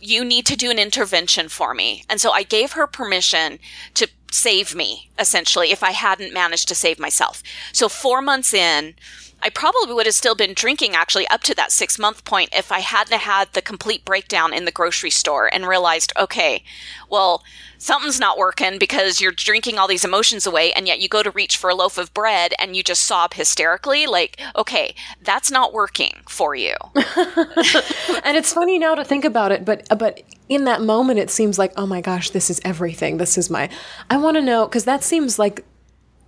[0.00, 2.04] you need to do an intervention for me.
[2.08, 3.58] And so I gave her permission
[3.94, 7.42] to save me, essentially, if I hadn't managed to save myself.
[7.72, 8.94] So four months in,
[9.42, 12.72] I probably would have still been drinking actually up to that six month point if
[12.72, 16.62] I hadn't had the complete breakdown in the grocery store and realized, okay,
[17.10, 17.44] well,
[17.78, 21.30] something's not working because you're drinking all these emotions away and yet you go to
[21.30, 24.06] reach for a loaf of bread and you just sob hysterically.
[24.06, 26.74] Like, okay, that's not working for you.
[28.24, 31.58] And it's funny now to think about it, but but in that moment, it seems
[31.58, 33.18] like, oh my gosh, this is everything.
[33.18, 33.68] This is my.
[34.10, 35.64] I want to know because that seems like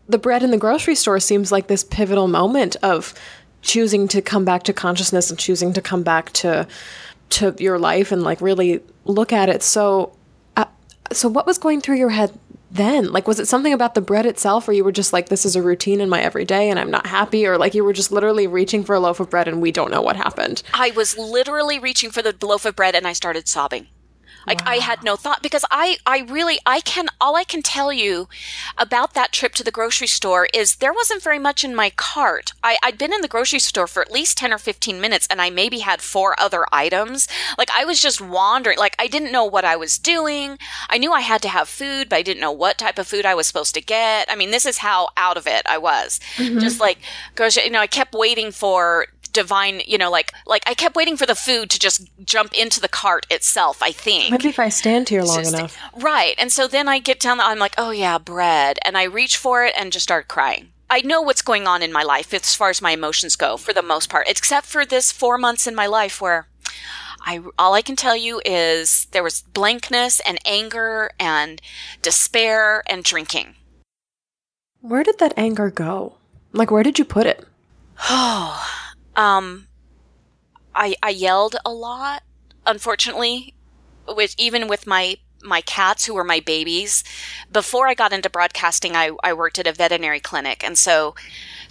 [0.08, 3.14] the bread in the grocery store seems like this pivotal moment of
[3.62, 6.66] choosing to come back to consciousness and choosing to come back to
[7.30, 9.62] to your life and like really look at it.
[9.62, 10.16] So,
[10.56, 10.64] uh,
[11.12, 12.38] so what was going through your head
[12.70, 13.12] then?
[13.12, 15.54] Like, was it something about the bread itself, or you were just like, this is
[15.54, 18.46] a routine in my everyday, and I'm not happy, or like you were just literally
[18.46, 20.62] reaching for a loaf of bread and we don't know what happened?
[20.72, 23.88] I was literally reaching for the loaf of bread and I started sobbing.
[24.48, 27.92] Like I had no thought because I, I really, I can, all I can tell
[27.92, 28.28] you
[28.76, 32.52] about that trip to the grocery store is there wasn't very much in my cart.
[32.62, 35.40] I, I'd been in the grocery store for at least 10 or 15 minutes and
[35.40, 37.28] I maybe had four other items.
[37.56, 38.78] Like I was just wandering.
[38.78, 40.58] Like I didn't know what I was doing.
[40.88, 43.26] I knew I had to have food, but I didn't know what type of food
[43.26, 44.30] I was supposed to get.
[44.30, 46.20] I mean, this is how out of it I was.
[46.36, 46.58] Mm-hmm.
[46.60, 46.98] Just like
[47.34, 51.16] grocery, you know, I kept waiting for divine you know like like i kept waiting
[51.16, 54.68] for the food to just jump into the cart itself i think Maybe if I
[54.68, 55.78] stand here long Just- enough.
[55.96, 59.04] right and so then i get down the, i'm like oh yeah bread and i
[59.04, 62.32] reach for it and just start crying i know what's going on in my life
[62.34, 65.66] as far as my emotions go for the most part except for this four months
[65.66, 66.48] in my life where
[67.26, 71.60] I, all I can tell you is there was blankness and anger and
[72.00, 73.56] despair and drinking.
[74.80, 76.14] Where did that anger go?
[76.52, 77.44] Like, where did you put it?
[79.18, 79.66] Um,
[80.74, 82.22] I I yelled a lot.
[82.66, 83.54] Unfortunately,
[84.06, 87.04] with even with my my cats who were my babies.
[87.52, 91.14] Before I got into broadcasting, I I worked at a veterinary clinic, and so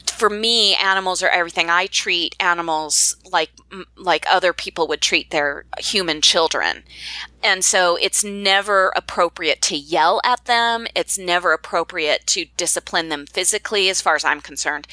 [0.05, 1.69] for me, animals are everything.
[1.69, 3.51] I treat animals like
[3.95, 6.83] like other people would treat their human children.
[7.43, 10.87] And so it's never appropriate to yell at them.
[10.95, 14.87] It's never appropriate to discipline them physically as far as I'm concerned.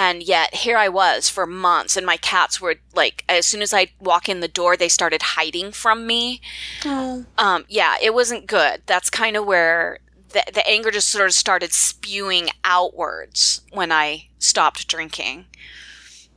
[0.00, 3.74] And yet here I was for months and my cats were like, as soon as
[3.74, 6.40] I walk in the door, they started hiding from me.
[6.84, 7.26] Oh.
[7.36, 8.82] Um, yeah, it wasn't good.
[8.86, 14.28] That's kind of where the, the anger just sort of started spewing outwards when I
[14.38, 15.46] stopped drinking.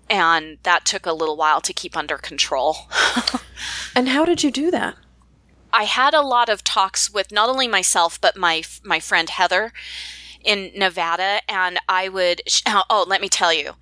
[0.09, 2.77] And that took a little while to keep under control.
[3.95, 4.95] and how did you do that?
[5.71, 9.71] I had a lot of talks with not only myself but my my friend Heather
[10.43, 13.73] in Nevada and I would oh, oh let me tell you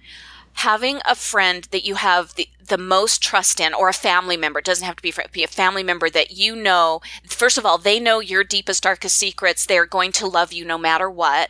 [0.54, 4.60] having a friend that you have the, the most trust in or a family member
[4.60, 8.00] doesn't have to be, be a family member that you know first of all they
[8.00, 11.50] know your deepest darkest secrets they're going to love you no matter what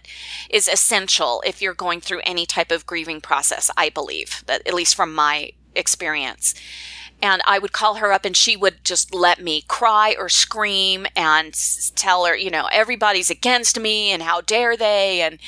[0.50, 4.74] is essential if you're going through any type of grieving process i believe that at
[4.74, 6.54] least from my experience
[7.22, 11.06] and I would call her up and she would just let me cry or scream
[11.16, 11.54] and
[11.96, 15.40] tell her, you know, everybody's against me and how dare they and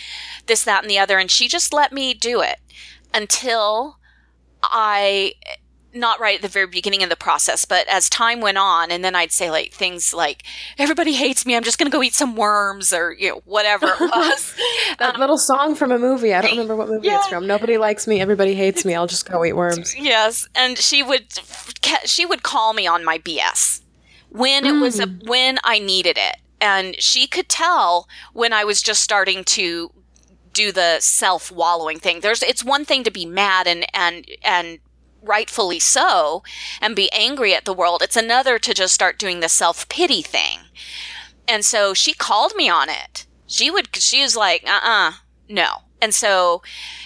[0.47, 1.17] this, that, and the other.
[1.17, 2.57] And she just let me do it
[3.13, 3.97] until
[4.63, 5.33] I
[5.93, 9.03] not right at the very beginning of the process, but as time went on, and
[9.03, 10.43] then I'd say like things like,
[10.77, 11.55] "Everybody hates me.
[11.55, 14.55] I'm just going to go eat some worms," or you know, whatever it was.
[14.99, 16.33] that um, little song from a movie.
[16.33, 17.17] I don't remember what movie yeah.
[17.17, 17.47] it's from.
[17.47, 18.19] Nobody likes me.
[18.19, 18.95] Everybody hates me.
[18.95, 19.95] I'll just go eat worms.
[20.01, 21.27] Yes, and she would
[22.05, 23.81] she would call me on my BS
[24.29, 24.81] when it mm.
[24.81, 25.27] was a, mm.
[25.27, 29.91] when I needed it, and she could tell when I was just starting to
[30.53, 32.21] do the self wallowing thing.
[32.21, 34.79] There's it's one thing to be mad and and and
[35.21, 36.43] rightfully so
[36.81, 38.01] and be angry at the world.
[38.01, 40.59] It's another to just start doing the self pity thing.
[41.47, 43.25] And so she called me on it.
[43.47, 45.13] She would she was like, "Uh-uh,
[45.49, 46.61] no." And so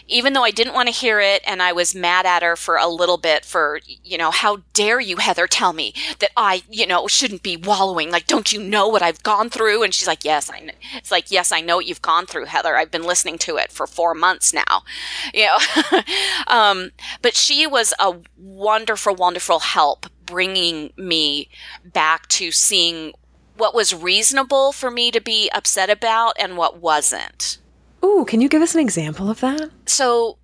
[0.08, 2.77] even though I didn't want to hear it and I was mad at her for
[2.77, 6.86] a little bit for, you know, how dare you, Heather, tell me that I, you
[6.86, 8.12] know, shouldn't be wallowing.
[8.12, 9.84] Like, don't you know what I've gone through?
[9.84, 10.73] And she's like, yes, I know.
[10.95, 12.77] It's like, yes, I know what you've gone through, Heather.
[12.77, 14.84] I've been listening to it for four months now,
[15.34, 16.01] you know.
[16.47, 21.49] um, but she was a wonderful, wonderful help bringing me
[21.84, 23.13] back to seeing
[23.58, 27.58] what was reasonable for me to be upset about and what wasn't.
[28.06, 29.72] Ooh, can you give us an example of that?
[29.88, 30.38] So,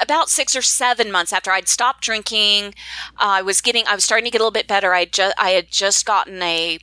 [0.00, 2.74] about six or seven months after I'd stopped drinking,
[3.16, 4.92] uh, I was getting, I was starting to get a little bit better.
[4.92, 6.78] I just, I had just gotten a,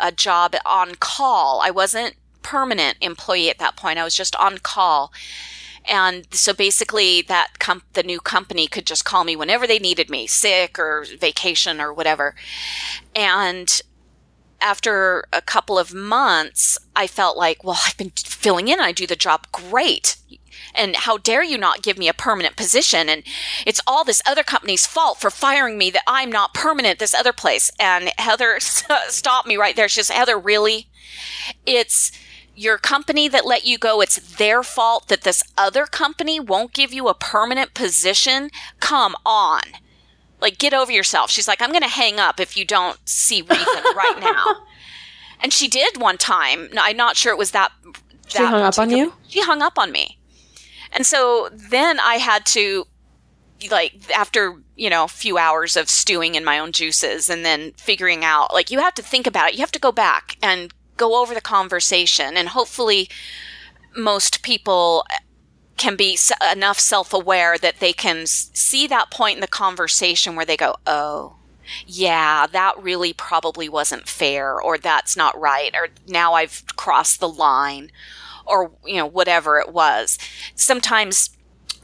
[0.00, 1.60] a job on call.
[1.64, 3.98] I wasn't permanent employee at that point.
[3.98, 5.12] I was just on call.
[5.88, 10.10] And so basically that com- the new company could just call me whenever they needed
[10.10, 12.34] me, sick or vacation or whatever.
[13.14, 13.80] And
[14.60, 18.80] after a couple of months, I felt like, well, I've been filling in.
[18.80, 20.16] I do the job great.
[20.74, 23.08] And how dare you not give me a permanent position?
[23.08, 23.22] And
[23.66, 27.32] it's all this other company's fault for firing me that I'm not permanent this other
[27.32, 27.70] place.
[27.80, 29.88] And Heather stopped me right there.
[29.88, 30.88] She says, Heather, really?
[31.64, 32.12] It's
[32.54, 34.00] your company that let you go.
[34.00, 38.50] It's their fault that this other company won't give you a permanent position.
[38.80, 39.62] Come on.
[40.40, 41.30] Like, get over yourself.
[41.30, 44.44] She's like, I'm going to hang up if you don't see reason right now.
[45.40, 46.70] And she did one time.
[46.78, 47.70] I'm not sure it was that.
[47.84, 49.12] that she hung up on you?
[49.28, 50.18] She hung up on me.
[50.92, 52.86] And so then I had to,
[53.70, 57.72] like, after, you know, a few hours of stewing in my own juices and then
[57.72, 59.54] figuring out, like, you have to think about it.
[59.54, 62.36] You have to go back and go over the conversation.
[62.36, 63.10] And hopefully,
[63.94, 65.04] most people
[65.76, 66.18] can be
[66.52, 70.76] enough self aware that they can see that point in the conversation where they go,
[70.86, 71.36] oh,
[71.86, 77.28] yeah, that really probably wasn't fair, or that's not right, or now I've crossed the
[77.28, 77.90] line,
[78.46, 80.18] or, you know, whatever it was.
[80.54, 81.30] Sometimes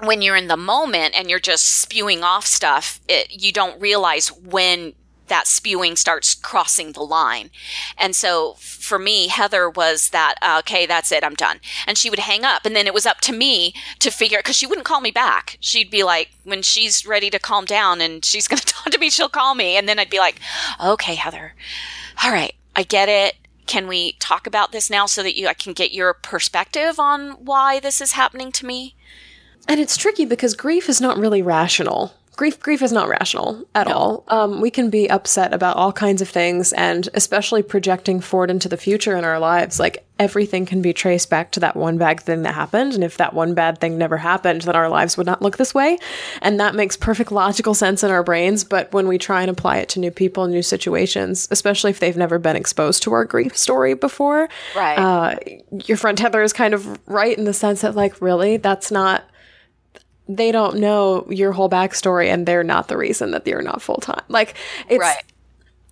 [0.01, 4.29] when you're in the moment and you're just spewing off stuff, it, you don't realize
[4.33, 4.95] when
[5.29, 7.51] that spewing starts crossing the line.
[7.97, 11.61] And so for me, Heather was that, uh, okay, that's it, I'm done.
[11.87, 12.67] And she would hang up.
[12.67, 15.57] And then it was up to me to figure, because she wouldn't call me back.
[15.61, 18.99] She'd be like, when she's ready to calm down and she's going to talk to
[18.99, 19.77] me, she'll call me.
[19.77, 20.39] And then I'd be like,
[20.85, 21.55] okay, Heather,
[22.23, 23.37] all right, I get it.
[23.67, 27.33] Can we talk about this now so that you, I can get your perspective on
[27.45, 28.97] why this is happening to me?
[29.69, 32.13] And it's tricky because grief is not really rational
[32.43, 33.93] grief grief is not rational at no.
[33.95, 34.25] all.
[34.27, 38.69] Um, we can be upset about all kinds of things, and especially projecting forward into
[38.69, 39.79] the future in our lives.
[39.79, 43.17] Like everything can be traced back to that one bad thing that happened, and if
[43.19, 45.99] that one bad thing never happened, then our lives would not look this way.
[46.41, 48.65] And that makes perfect logical sense in our brains.
[48.65, 52.17] But when we try and apply it to new people, new situations, especially if they've
[52.17, 54.99] never been exposed to our grief story before, right?
[54.99, 55.37] Uh,
[55.85, 59.23] your friend Heather is kind of right in the sense that, like, really, that's not
[60.37, 63.97] they don't know your whole backstory and they're not the reason that you're not full
[63.97, 64.23] time.
[64.29, 64.55] Like
[64.89, 65.23] it's Right.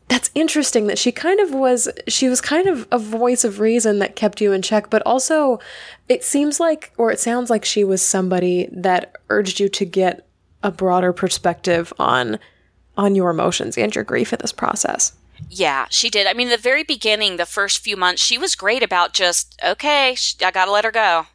[0.08, 3.98] that's interesting that she kind of was she was kind of a voice of reason
[4.00, 5.58] that kept you in check, but also
[6.08, 10.26] it seems like or it sounds like she was somebody that urged you to get
[10.62, 12.38] a broader perspective on
[12.96, 15.12] on your emotions and your grief in this process.
[15.48, 16.26] Yeah, she did.
[16.26, 20.14] I mean, the very beginning, the first few months, she was great about just, okay,
[20.44, 21.26] I got to let her go.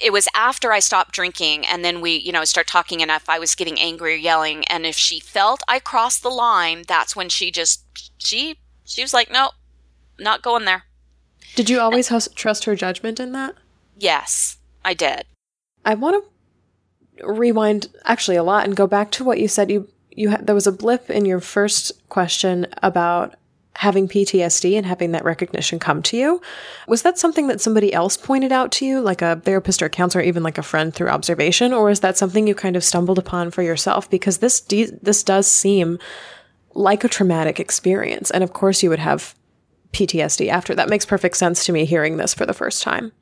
[0.00, 3.28] It was after I stopped drinking and then we, you know, start talking enough.
[3.28, 7.16] I was getting angry or yelling and if she felt I crossed the line, that's
[7.16, 7.84] when she just
[8.18, 9.54] she she was like, "Nope,
[10.18, 10.84] not going there."
[11.54, 13.54] Did you always hus- trust her judgment in that?
[13.98, 15.24] Yes, I did.
[15.84, 16.24] I want
[17.18, 19.70] to rewind actually a lot and go back to what you said.
[19.70, 23.34] You you ha- there was a blip in your first question about
[23.76, 26.40] having PTSD and having that recognition come to you.
[26.88, 29.90] Was that something that somebody else pointed out to you, like a therapist or a
[29.90, 33.18] counselor, even like a friend through observation, or is that something you kind of stumbled
[33.18, 34.08] upon for yourself?
[34.08, 35.98] Because this de- this does seem
[36.74, 39.34] like a traumatic experience, and of course you would have
[39.92, 40.74] PTSD after.
[40.74, 43.12] That makes perfect sense to me hearing this for the first time.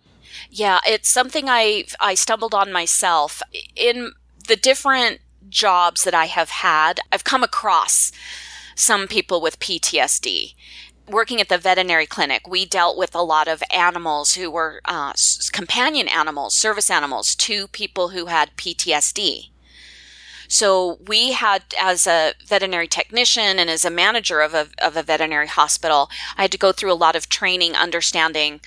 [0.50, 3.42] Yeah, it's something I I stumbled on myself
[3.76, 4.12] in
[4.46, 7.00] the different jobs that I have had.
[7.12, 8.12] I've come across
[8.75, 10.55] some people with PTSD.
[11.07, 15.12] Working at the veterinary clinic, we dealt with a lot of animals who were uh,
[15.53, 19.51] companion animals, service animals to people who had PTSD.
[20.49, 25.03] So we had, as a veterinary technician and as a manager of a, of a
[25.03, 28.61] veterinary hospital, I had to go through a lot of training, understanding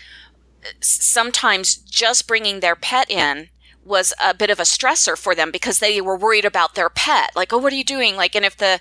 [0.81, 3.49] sometimes just bringing their pet in
[3.87, 7.31] was a bit of a stressor for them because they were worried about their pet.
[7.35, 8.15] Like, oh, what are you doing?
[8.15, 8.79] Like, and if the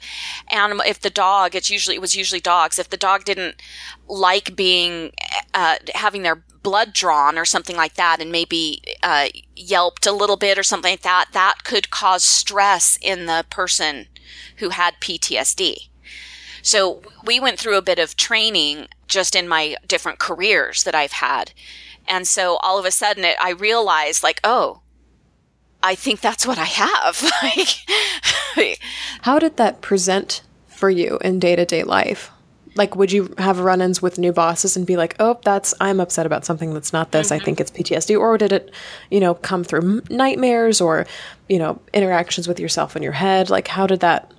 [0.51, 2.79] animal, if the dog, it's usually, it was usually dogs.
[2.79, 3.63] If the dog didn't
[4.09, 5.13] like being,
[5.55, 10.37] uh, having their blood drawn or something like that and maybe, uh, yelped a little
[10.37, 14.07] bit or something like that, that could cause stress in the person
[14.57, 15.89] who had PTSD.
[16.63, 21.13] So we went through a bit of training just in my different careers that I've
[21.13, 21.53] had.
[22.09, 24.81] And so all of a sudden it, I realized like, oh,
[25.87, 27.23] I think that's what I have.
[28.57, 28.81] like,
[29.23, 32.33] How did that present for you in day to day life?
[32.75, 36.01] Like, would you have run ins with new bosses and be like, oh, that's, I'm
[36.01, 37.31] upset about something that's not this.
[37.31, 37.45] I mm-hmm.
[37.45, 38.19] think it's PTSD.
[38.19, 38.75] Or did it,
[39.11, 41.07] you know, come through nightmares or,
[41.49, 43.49] you know, interactions with yourself in your head?
[43.49, 44.33] Like, how did that,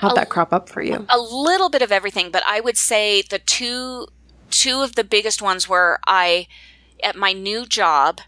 [0.00, 1.04] how'd that crop up for you?
[1.10, 4.06] a little bit of everything, but I would say the two
[4.50, 6.46] two of the biggest ones were I
[7.02, 8.22] at my new job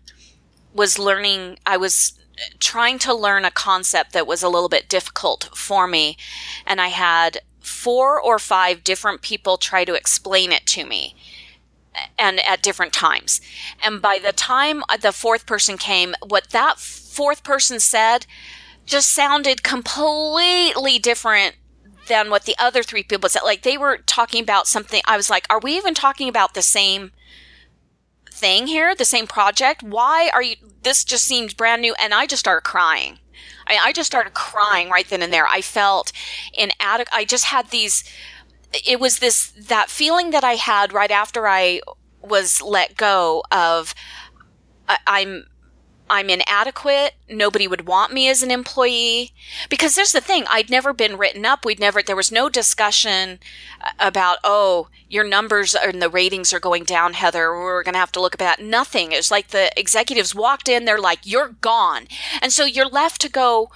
[0.74, 2.19] was learning I was
[2.58, 6.16] trying to learn a concept that was a little bit difficult for me
[6.66, 11.14] and I had four or five different people try to explain it to me
[12.18, 13.40] and at different times.
[13.82, 18.26] And by the time the fourth person came, what that fourth person said
[18.86, 21.56] just sounded completely different
[22.08, 23.42] than what the other three people said.
[23.44, 25.00] Like they were talking about something.
[25.06, 27.12] I was like, are we even talking about the same
[28.40, 28.94] thing here?
[28.94, 29.82] The same project?
[29.82, 31.94] Why are you, this just seems brand new.
[32.02, 33.18] And I just started crying.
[33.66, 35.46] I, I just started crying right then and there.
[35.46, 36.12] I felt
[36.54, 37.08] inadequate.
[37.12, 38.02] I just had these,
[38.72, 41.80] it was this, that feeling that I had right after I
[42.22, 43.94] was let go of,
[44.88, 45.46] I, I'm,
[46.10, 47.14] I'm inadequate.
[47.28, 49.32] Nobody would want me as an employee.
[49.68, 51.64] Because there's the thing, I'd never been written up.
[51.64, 53.38] We'd never, there was no discussion
[53.80, 57.52] uh, about, oh, your numbers and the ratings are going down, Heather.
[57.52, 58.60] We're going to have to look at that.
[58.60, 59.12] Nothing.
[59.12, 62.08] It was like the executives walked in, they're like, you're gone.
[62.42, 63.70] And so you're left to go,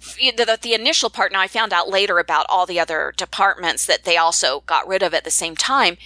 [0.00, 4.04] the, the initial part, now I found out later about all the other departments that
[4.04, 5.96] they also got rid of at the same time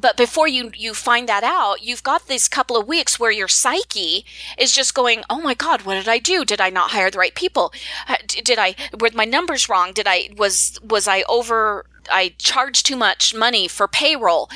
[0.00, 3.48] but before you you find that out you've got this couple of weeks where your
[3.48, 4.24] psyche
[4.58, 6.44] is just going oh my god what did i do?
[6.44, 7.72] Did i not hire the right people?
[8.08, 9.92] Uh, did i were my numbers wrong?
[9.92, 14.50] Did i was was i over i charged too much money for payroll?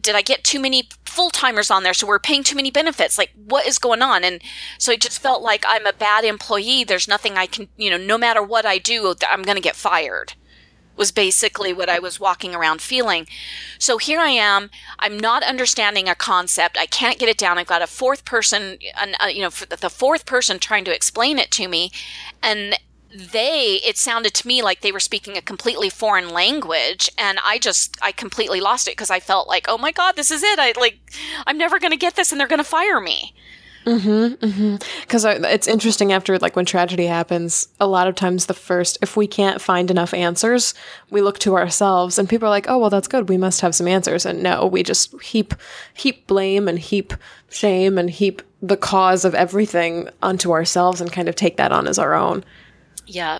[0.00, 3.18] Did i get too many full-timers on there so we're paying too many benefits?
[3.18, 4.24] Like what is going on?
[4.24, 4.42] And
[4.78, 6.84] so it just felt like i'm a bad employee.
[6.84, 9.76] There's nothing i can you know no matter what i do i'm going to get
[9.76, 10.34] fired
[10.98, 13.26] was basically what I was walking around feeling.
[13.78, 14.70] So here I am.
[14.98, 16.76] I'm not understanding a concept.
[16.76, 17.56] I can't get it down.
[17.56, 21.50] I've got a fourth person, uh, you know, the fourth person trying to explain it
[21.52, 21.90] to me.
[22.42, 22.78] And
[23.14, 27.10] they, it sounded to me like they were speaking a completely foreign language.
[27.16, 30.30] And I just, I completely lost it because I felt like, oh my God, this
[30.30, 30.58] is it.
[30.58, 30.98] I like,
[31.46, 33.34] I'm never going to get this and they're going to fire me.
[33.88, 34.76] Mm-hmm.
[35.00, 35.44] Because mm-hmm.
[35.44, 39.26] it's interesting after like when tragedy happens, a lot of times the first, if we
[39.26, 40.74] can't find enough answers,
[41.10, 43.28] we look to ourselves, and people are like, "Oh, well, that's good.
[43.28, 45.54] We must have some answers." And no, we just heap
[45.94, 47.14] heap blame and heap
[47.48, 51.86] shame and heap the cause of everything onto ourselves and kind of take that on
[51.86, 52.44] as our own.
[53.06, 53.38] Yeah.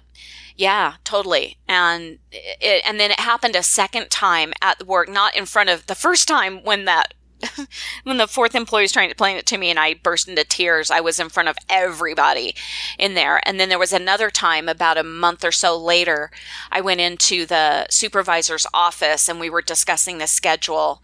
[0.57, 1.57] Yeah, totally.
[1.69, 5.87] And it, and then it happened a second time at work, not in front of
[5.87, 7.15] the first time when that
[8.05, 10.45] when the fourth employee was trying to explain it to me and I burst into
[10.45, 12.55] tears, I was in front of everybody
[12.99, 13.41] in there.
[13.47, 16.31] And then there was another time about a month or so later,
[16.71, 21.03] I went into the supervisor's office and we were discussing the schedule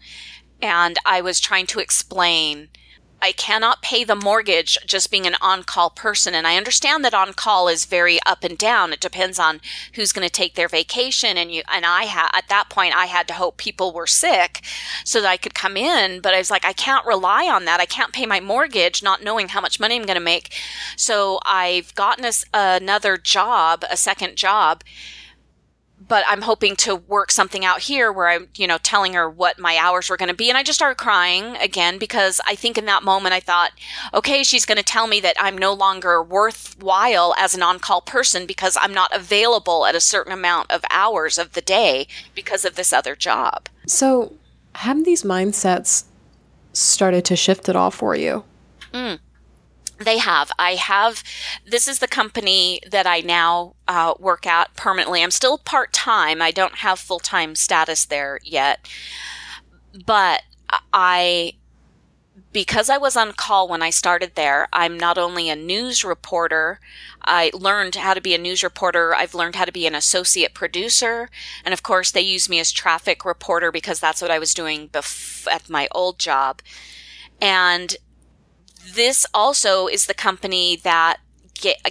[0.61, 2.69] and I was trying to explain
[3.25, 6.35] I cannot pay the mortgage just being an on call person.
[6.35, 8.93] And I understand that on call is very up and down.
[8.93, 9.61] It depends on
[9.93, 11.35] who's going to take their vacation.
[11.35, 14.63] And you, and I at that point, I had to hope people were sick
[15.03, 16.21] so that I could come in.
[16.21, 17.79] But I was like, I can't rely on that.
[17.79, 20.53] I can't pay my mortgage not knowing how much money I'm going to make.
[20.95, 24.83] So I've gotten a, another job, a second job
[26.07, 29.59] but I'm hoping to work something out here where I'm, you know, telling her what
[29.59, 30.49] my hours were going to be.
[30.49, 33.71] And I just started crying again because I think in that moment I thought,
[34.13, 38.01] okay, she's going to tell me that I'm no longer worthwhile as an on call
[38.01, 42.65] person because I'm not available at a certain amount of hours of the day because
[42.65, 43.69] of this other job.
[43.87, 44.33] So,
[44.75, 46.03] have these mindsets
[46.73, 48.43] started to shift at all for you?
[48.93, 49.19] Mm.
[49.97, 50.51] They have.
[50.59, 51.23] I have.
[51.65, 55.23] This is the company that I now uh, work at permanently.
[55.23, 56.41] I'm still part time.
[56.41, 58.89] I don't have full time status there yet.
[60.05, 60.41] But
[60.91, 61.53] I,
[62.51, 66.81] because I was on call when I started there, I'm not only a news reporter,
[67.23, 69.15] I learned how to be a news reporter.
[69.15, 71.29] I've learned how to be an associate producer.
[71.63, 74.89] And of course, they use me as traffic reporter because that's what I was doing
[74.89, 76.61] bef- at my old job.
[77.41, 77.95] And
[78.93, 81.17] this also is the company that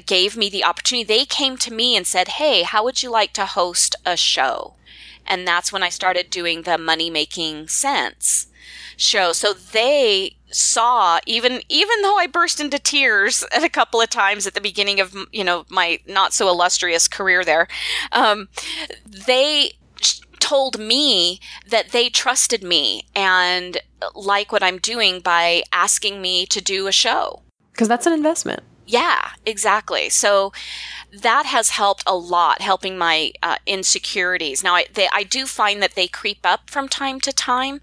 [0.06, 1.04] gave me the opportunity.
[1.04, 4.74] They came to me and said, Hey, how would you like to host a show?
[5.26, 8.46] And that's when I started doing the money making sense
[8.96, 9.32] show.
[9.32, 14.46] So they saw even even though I burst into tears at a couple of times
[14.46, 17.68] at the beginning of you know my not so illustrious career there,
[18.12, 18.48] um,
[19.06, 19.72] they
[20.44, 23.78] told me that they trusted me and
[24.14, 27.40] like what I'm doing by asking me to do a show.
[27.72, 28.62] Because that's an investment.
[28.86, 30.10] Yeah, exactly.
[30.10, 30.52] So
[31.10, 34.62] that has helped a lot, helping my uh, insecurities.
[34.62, 37.80] Now, I, they, I do find that they creep up from time to time.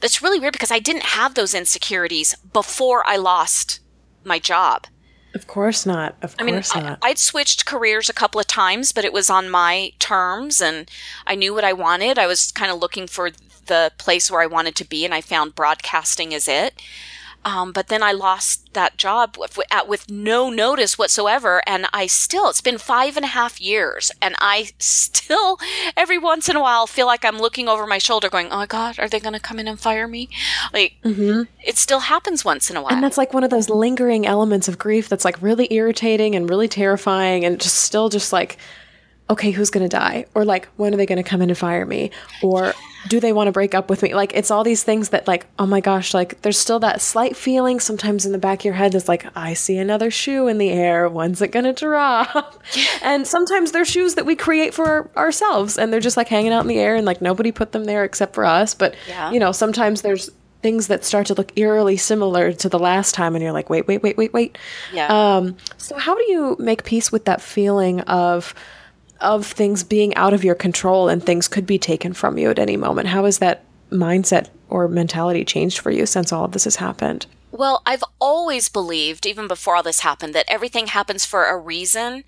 [0.00, 3.80] That's really weird because I didn't have those insecurities before I lost
[4.24, 4.86] my job.
[5.34, 6.14] Of course not.
[6.22, 6.98] Of I course mean, not.
[7.02, 10.88] I, I'd switched careers a couple of times, but it was on my terms and
[11.26, 12.18] I knew what I wanted.
[12.18, 13.30] I was kind of looking for
[13.66, 16.80] the place where I wanted to be and I found broadcasting is it.
[17.44, 21.62] Um, but then I lost that job with, with, no notice whatsoever.
[21.66, 24.10] And I still, it's been five and a half years.
[24.22, 25.58] And I still,
[25.96, 28.66] every once in a while, feel like I'm looking over my shoulder going, oh my
[28.66, 30.28] God, are they going to come in and fire me?
[30.72, 31.42] Like, mm-hmm.
[31.62, 32.92] it still happens once in a while.
[32.92, 36.48] And that's like one of those lingering elements of grief that's like really irritating and
[36.48, 38.56] really terrifying and just still just like,
[39.30, 40.26] okay, who's going to die?
[40.34, 42.10] Or like, when are they going to come in and fire me?
[42.42, 42.74] Or
[43.08, 44.14] do they want to break up with me?
[44.14, 47.36] Like, it's all these things that, like, oh my gosh, like, there's still that slight
[47.36, 50.58] feeling sometimes in the back of your head that's like, I see another shoe in
[50.58, 51.08] the air.
[51.08, 52.62] When's it going to drop?
[53.02, 56.62] and sometimes they're shoes that we create for ourselves and they're just like hanging out
[56.62, 58.74] in the air and like nobody put them there except for us.
[58.74, 59.30] But, yeah.
[59.30, 60.30] you know, sometimes there's
[60.64, 63.86] things that start to look eerily similar to the last time and you're like, wait,
[63.86, 64.56] wait, wait, wait, wait.
[64.94, 65.08] Yeah.
[65.08, 68.54] Um, so, how do you make peace with that feeling of,
[69.20, 72.58] of things being out of your control and things could be taken from you at
[72.58, 73.08] any moment.
[73.08, 77.26] How has that mindset or mentality changed for you since all of this has happened?
[77.50, 82.24] Well, I've always believed, even before all this happened, that everything happens for a reason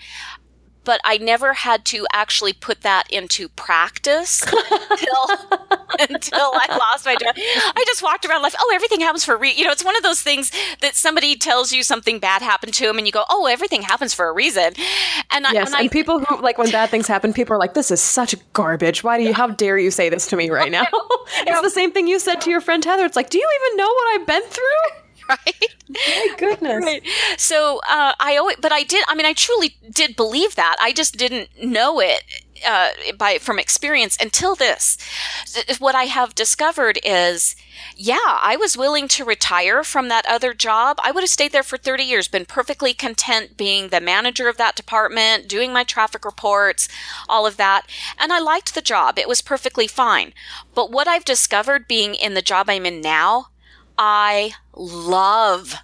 [0.86, 5.26] but I never had to actually put that into practice until
[5.98, 7.34] until I lost my job.
[7.36, 9.58] I just walked around like, oh, everything happens for a reason.
[9.58, 12.86] You know, it's one of those things that somebody tells you something bad happened to
[12.86, 14.74] them, and you go, oh, everything happens for a reason.
[15.32, 17.74] And I, yes, and, and people who like when bad things happen, people are like,
[17.74, 19.02] this is such garbage.
[19.02, 19.34] Why do you?
[19.34, 20.86] How dare you say this to me right now?
[21.40, 23.04] it's the same thing you said to your friend Heather.
[23.04, 25.05] It's like, do you even know what I've been through?
[25.28, 25.74] right?
[25.88, 26.84] My goodness.
[26.84, 27.02] Right.
[27.36, 29.04] So uh, I always, but I did.
[29.08, 30.76] I mean, I truly did believe that.
[30.80, 32.22] I just didn't know it
[32.66, 34.96] uh, by from experience until this.
[35.78, 37.56] What I have discovered is,
[37.94, 40.98] yeah, I was willing to retire from that other job.
[41.02, 44.56] I would have stayed there for 30 years, been perfectly content being the manager of
[44.56, 46.88] that department, doing my traffic reports,
[47.28, 47.86] all of that.
[48.18, 49.18] And I liked the job.
[49.18, 50.32] It was perfectly fine.
[50.74, 53.48] But what I've discovered being in the job I'm in now,
[53.98, 55.76] I love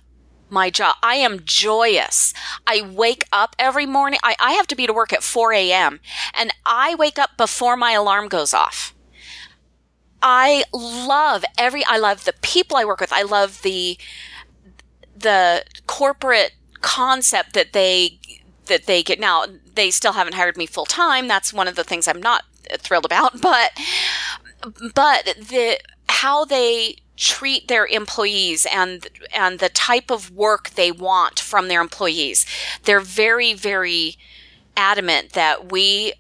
[0.51, 0.97] my job.
[1.03, 2.35] I am joyous.
[2.67, 4.21] I wake up every morning.
[4.23, 6.01] I, I have to be to work at 4 a.m.
[6.35, 8.95] and I wake up before my alarm goes off.
[10.23, 13.13] I love every, I love the people I work with.
[13.13, 13.99] I love the,
[15.17, 18.21] the corporate concept that they,
[18.67, 19.19] that they get.
[19.19, 21.27] Now, they still haven't hired me full time.
[21.27, 22.45] That's one of the things I'm not
[22.79, 23.73] thrilled about, but,
[24.95, 31.39] but the, how they treat their employees and and the type of work they want
[31.39, 32.47] from their employees.
[32.85, 34.17] They're very very
[34.77, 36.15] adamant that we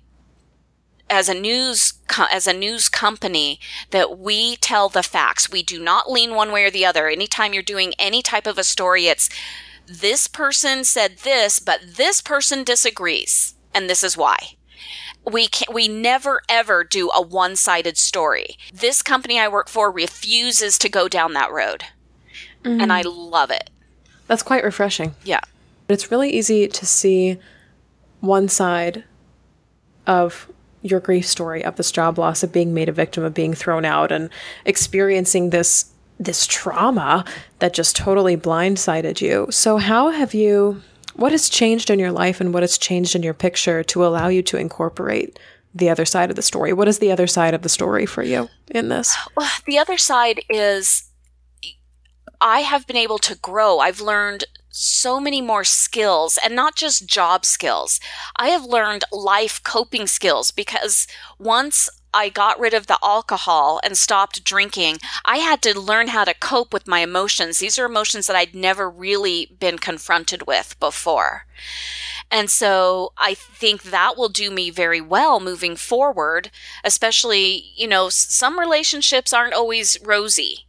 [1.08, 1.94] as a news
[2.30, 5.50] as a news company that we tell the facts.
[5.50, 7.08] We do not lean one way or the other.
[7.08, 9.28] Anytime you're doing any type of a story, it's
[9.86, 14.56] this person said this, but this person disagrees, and this is why
[15.30, 18.56] we can we never ever do a one-sided story.
[18.72, 21.84] This company I work for refuses to go down that road.
[22.64, 22.80] Mm-hmm.
[22.80, 23.70] And I love it.
[24.26, 25.14] That's quite refreshing.
[25.24, 25.40] Yeah.
[25.88, 27.38] It's really easy to see
[28.20, 29.04] one side
[30.06, 30.50] of
[30.80, 33.84] your grief story of this job loss of being made a victim of being thrown
[33.84, 34.30] out and
[34.64, 37.24] experiencing this this trauma
[37.58, 39.48] that just totally blindsided you.
[39.50, 40.82] So how have you
[41.14, 44.28] what has changed in your life and what has changed in your picture to allow
[44.28, 45.38] you to incorporate
[45.74, 46.72] the other side of the story?
[46.72, 49.16] What is the other side of the story for you in this?
[49.36, 51.04] Well, the other side is
[52.40, 53.78] I have been able to grow.
[53.78, 58.00] I've learned so many more skills and not just job skills.
[58.36, 61.06] I have learned life coping skills because
[61.38, 66.24] once I got rid of the alcohol and stopped drinking, I had to learn how
[66.24, 67.58] to cope with my emotions.
[67.58, 71.46] These are emotions that I'd never really been confronted with before.
[72.30, 76.50] And so I think that will do me very well moving forward,
[76.82, 80.66] especially, you know, some relationships aren't always rosy.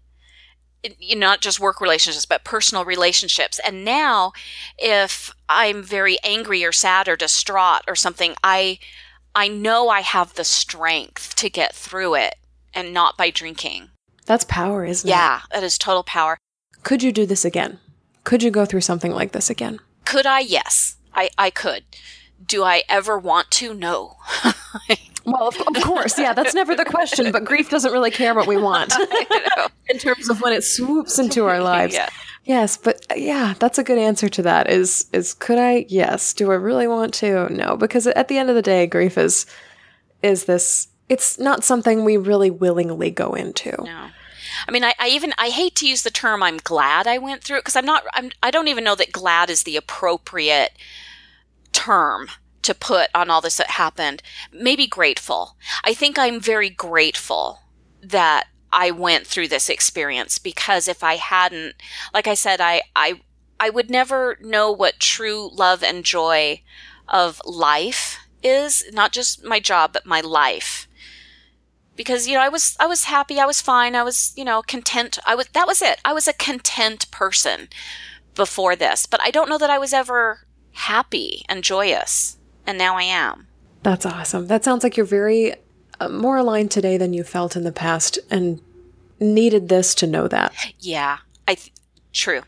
[1.00, 3.60] You know, not just work relationships, but personal relationships.
[3.66, 4.34] And now,
[4.78, 8.80] if I'm very angry or sad or distraught or something, I
[9.36, 12.36] I know I have the strength to get through it
[12.74, 13.90] and not by drinking.
[14.26, 15.18] That's power, isn't yeah, it?
[15.18, 16.38] Yeah, that is total power.
[16.84, 17.80] Could you do this again?
[18.24, 19.80] Could you go through something like this again?
[20.06, 20.40] Could I?
[20.40, 21.84] Yes, I, I could.
[22.46, 23.74] Do I ever want to?
[23.74, 24.18] No.
[25.26, 28.48] well, of, of, course, yeah, that's never the question, but grief doesn't really care what
[28.48, 28.94] we want
[29.90, 31.94] in terms of when it swoops into our lives.
[31.94, 32.10] Yeah.
[32.46, 34.70] Yes, but uh, yeah, that's a good answer to that.
[34.70, 35.86] Is is could I?
[35.88, 36.34] Yes.
[36.34, 37.48] Do I really want to?
[37.50, 39.46] No, because at the end of the day, grief is
[40.22, 40.90] is this.
[41.10, 43.72] It's not something we really willingly go into.
[43.84, 44.10] No.
[44.68, 47.44] I mean, I, I, even I hate to use the term "I'm glad I went
[47.44, 48.04] through it" because I'm not.
[48.14, 48.32] I'm.
[48.42, 50.74] I don't even know that "glad" is the appropriate
[51.72, 52.28] term
[52.62, 54.22] to put on all this that happened.
[54.52, 55.56] Maybe grateful.
[55.84, 57.60] I think I'm very grateful
[58.02, 61.76] that I went through this experience because if I hadn't,
[62.14, 63.22] like I said, I, I,
[63.60, 66.62] I would never know what true love and joy
[67.08, 70.88] of life is, not just my job, but my life.
[71.96, 73.40] Because, you know, I was, I was happy.
[73.40, 73.96] I was fine.
[73.96, 75.20] I was, you know, content.
[75.26, 76.02] I was, that was it.
[76.04, 77.70] I was a content person
[78.34, 82.38] before this, but I don't know that I was ever happy and joyous.
[82.66, 83.48] And now I am.
[83.84, 84.48] That's awesome.
[84.48, 85.54] That sounds like you're very
[86.10, 88.62] more aligned today than you felt in the past and
[89.20, 90.54] needed this to know that.
[90.80, 91.72] Yeah, I th-
[92.12, 92.42] true.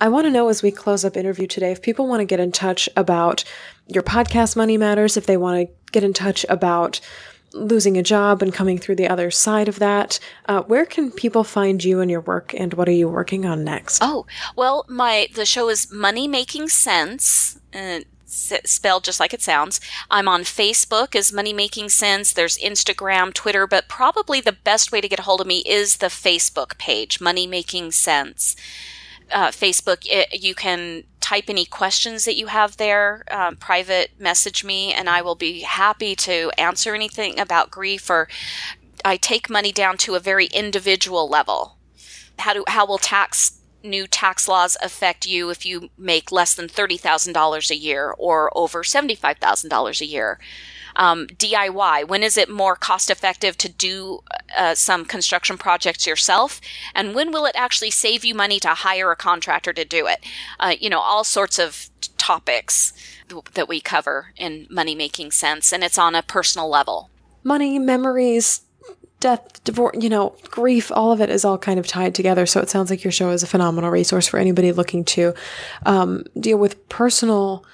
[0.00, 2.40] I want to know as we close up interview today if people want to get
[2.40, 3.44] in touch about
[3.86, 7.00] your podcast Money Matters, if they want to get in touch about
[7.52, 11.44] losing a job and coming through the other side of that, uh, where can people
[11.44, 14.00] find you and your work and what are you working on next?
[14.02, 14.26] Oh,
[14.56, 17.60] well, my the show is Money Making Sense.
[17.72, 18.00] Uh,
[18.34, 19.80] spelled just like it sounds.
[20.10, 22.32] I'm on Facebook as Money Making Sense.
[22.32, 25.98] There's Instagram, Twitter, but probably the best way to get a hold of me is
[25.98, 28.56] the Facebook page, Money Making Sense.
[29.32, 34.62] Uh, Facebook, it, you can type any questions that you have there, um, private message
[34.62, 38.28] me, and I will be happy to answer anything about grief or
[39.04, 41.76] I take money down to a very individual level.
[42.38, 46.66] How do how will tax new tax laws affect you if you make less than
[46.66, 50.38] $30,000 a year or over $75,000 a year?
[50.96, 54.20] Um, DIY, when is it more cost effective to do
[54.56, 56.60] uh, some construction projects yourself?
[56.94, 60.24] And when will it actually save you money to hire a contractor to do it?
[60.60, 62.92] Uh, you know, all sorts of topics
[63.54, 67.10] that we cover in Money Making Sense, and it's on a personal level.
[67.42, 68.62] Money, memories,
[69.20, 72.46] death, divorce, you know, grief, all of it is all kind of tied together.
[72.46, 75.34] So it sounds like your show is a phenomenal resource for anybody looking to
[75.86, 77.64] um, deal with personal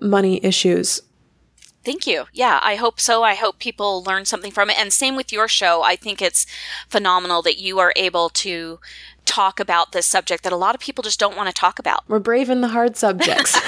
[0.00, 1.02] money issues.
[1.82, 2.26] Thank you.
[2.34, 3.22] Yeah, I hope so.
[3.22, 4.78] I hope people learn something from it.
[4.78, 5.82] And same with your show.
[5.82, 6.44] I think it's
[6.88, 8.80] phenomenal that you are able to
[9.30, 12.02] talk about this subject that a lot of people just don't want to talk about.
[12.08, 13.54] We're brave in the hard subjects.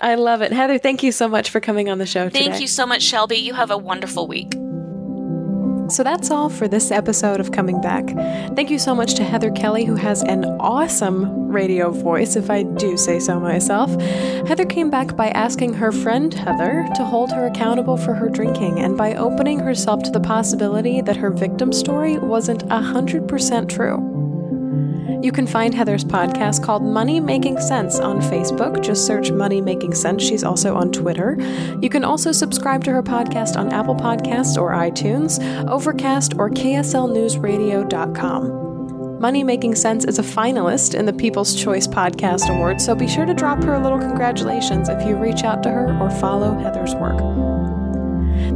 [0.00, 0.52] I love it.
[0.52, 2.40] Heather, thank you so much for coming on the show today.
[2.40, 2.62] Thank today.
[2.62, 3.36] you so much, Shelby.
[3.36, 4.54] You have a wonderful week.
[5.90, 8.06] So that's all for this episode of Coming Back.
[8.54, 12.62] Thank you so much to Heather Kelly, who has an awesome radio voice, if I
[12.62, 13.90] do say so myself.
[14.46, 18.78] Heather came back by asking her friend Heather to hold her accountable for her drinking
[18.78, 24.29] and by opening herself to the possibility that her victim story wasn't 100% true.
[25.22, 28.82] You can find Heather's podcast called Money Making Sense on Facebook.
[28.82, 30.22] Just search Money Making Sense.
[30.22, 31.36] She's also on Twitter.
[31.80, 35.38] You can also subscribe to her podcast on Apple Podcasts or iTunes,
[35.68, 39.20] Overcast, or KSLNewsRadio.com.
[39.20, 43.26] Money Making Sense is a finalist in the People's Choice Podcast Award, so be sure
[43.26, 46.94] to drop her a little congratulations if you reach out to her or follow Heather's
[46.94, 47.20] work.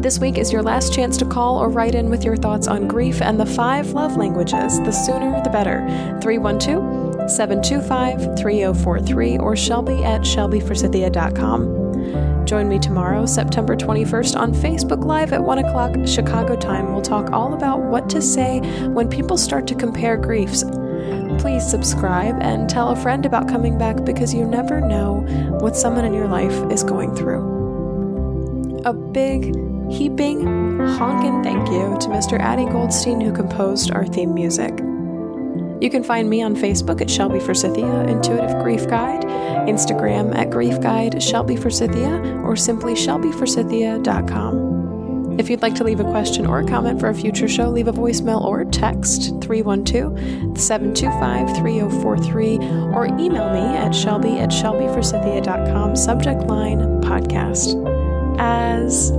[0.03, 2.89] This week is your last chance to call or write in with your thoughts on
[2.89, 4.80] grief and the five love languages.
[4.80, 5.87] The sooner, the better.
[6.20, 12.45] 312 725 3043 or shelby at shelbyforsythia.com.
[12.45, 16.93] Join me tomorrow, September 21st, on Facebook Live at 1 o'clock Chicago time.
[16.93, 20.62] We'll talk all about what to say when people start to compare griefs.
[21.39, 25.20] Please subscribe and tell a friend about coming back because you never know
[25.61, 28.82] what someone in your life is going through.
[28.85, 29.55] A big
[29.91, 32.41] heaping, honkin' thank you to Mr.
[32.41, 34.72] Adi Goldstein who composed our theme music.
[35.80, 39.24] You can find me on Facebook at Shelby Forsythia, Intuitive Grief Guide,
[39.68, 44.74] Instagram at Grief Guide Shelby Forsythia, or simply shelbyforsythia.com.
[45.39, 47.89] If you'd like to leave a question or a comment for a future show, leave
[47.89, 52.59] a voicemail or text 312 725 3043
[52.95, 57.74] or email me at shelby at shelbyforsythia.com, subject line podcast.
[58.39, 59.11] As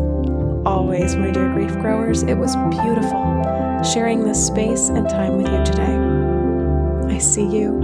[0.65, 3.35] always, my dear grief growers, it was beautiful
[3.83, 7.15] sharing this space and time with you today.
[7.15, 7.79] I see you.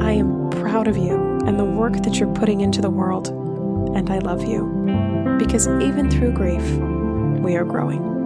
[0.00, 3.28] I am proud of you and the work that you're putting into the world,
[3.94, 4.64] and I love you.
[5.38, 6.62] Because even through grief,
[7.42, 8.17] we are growing.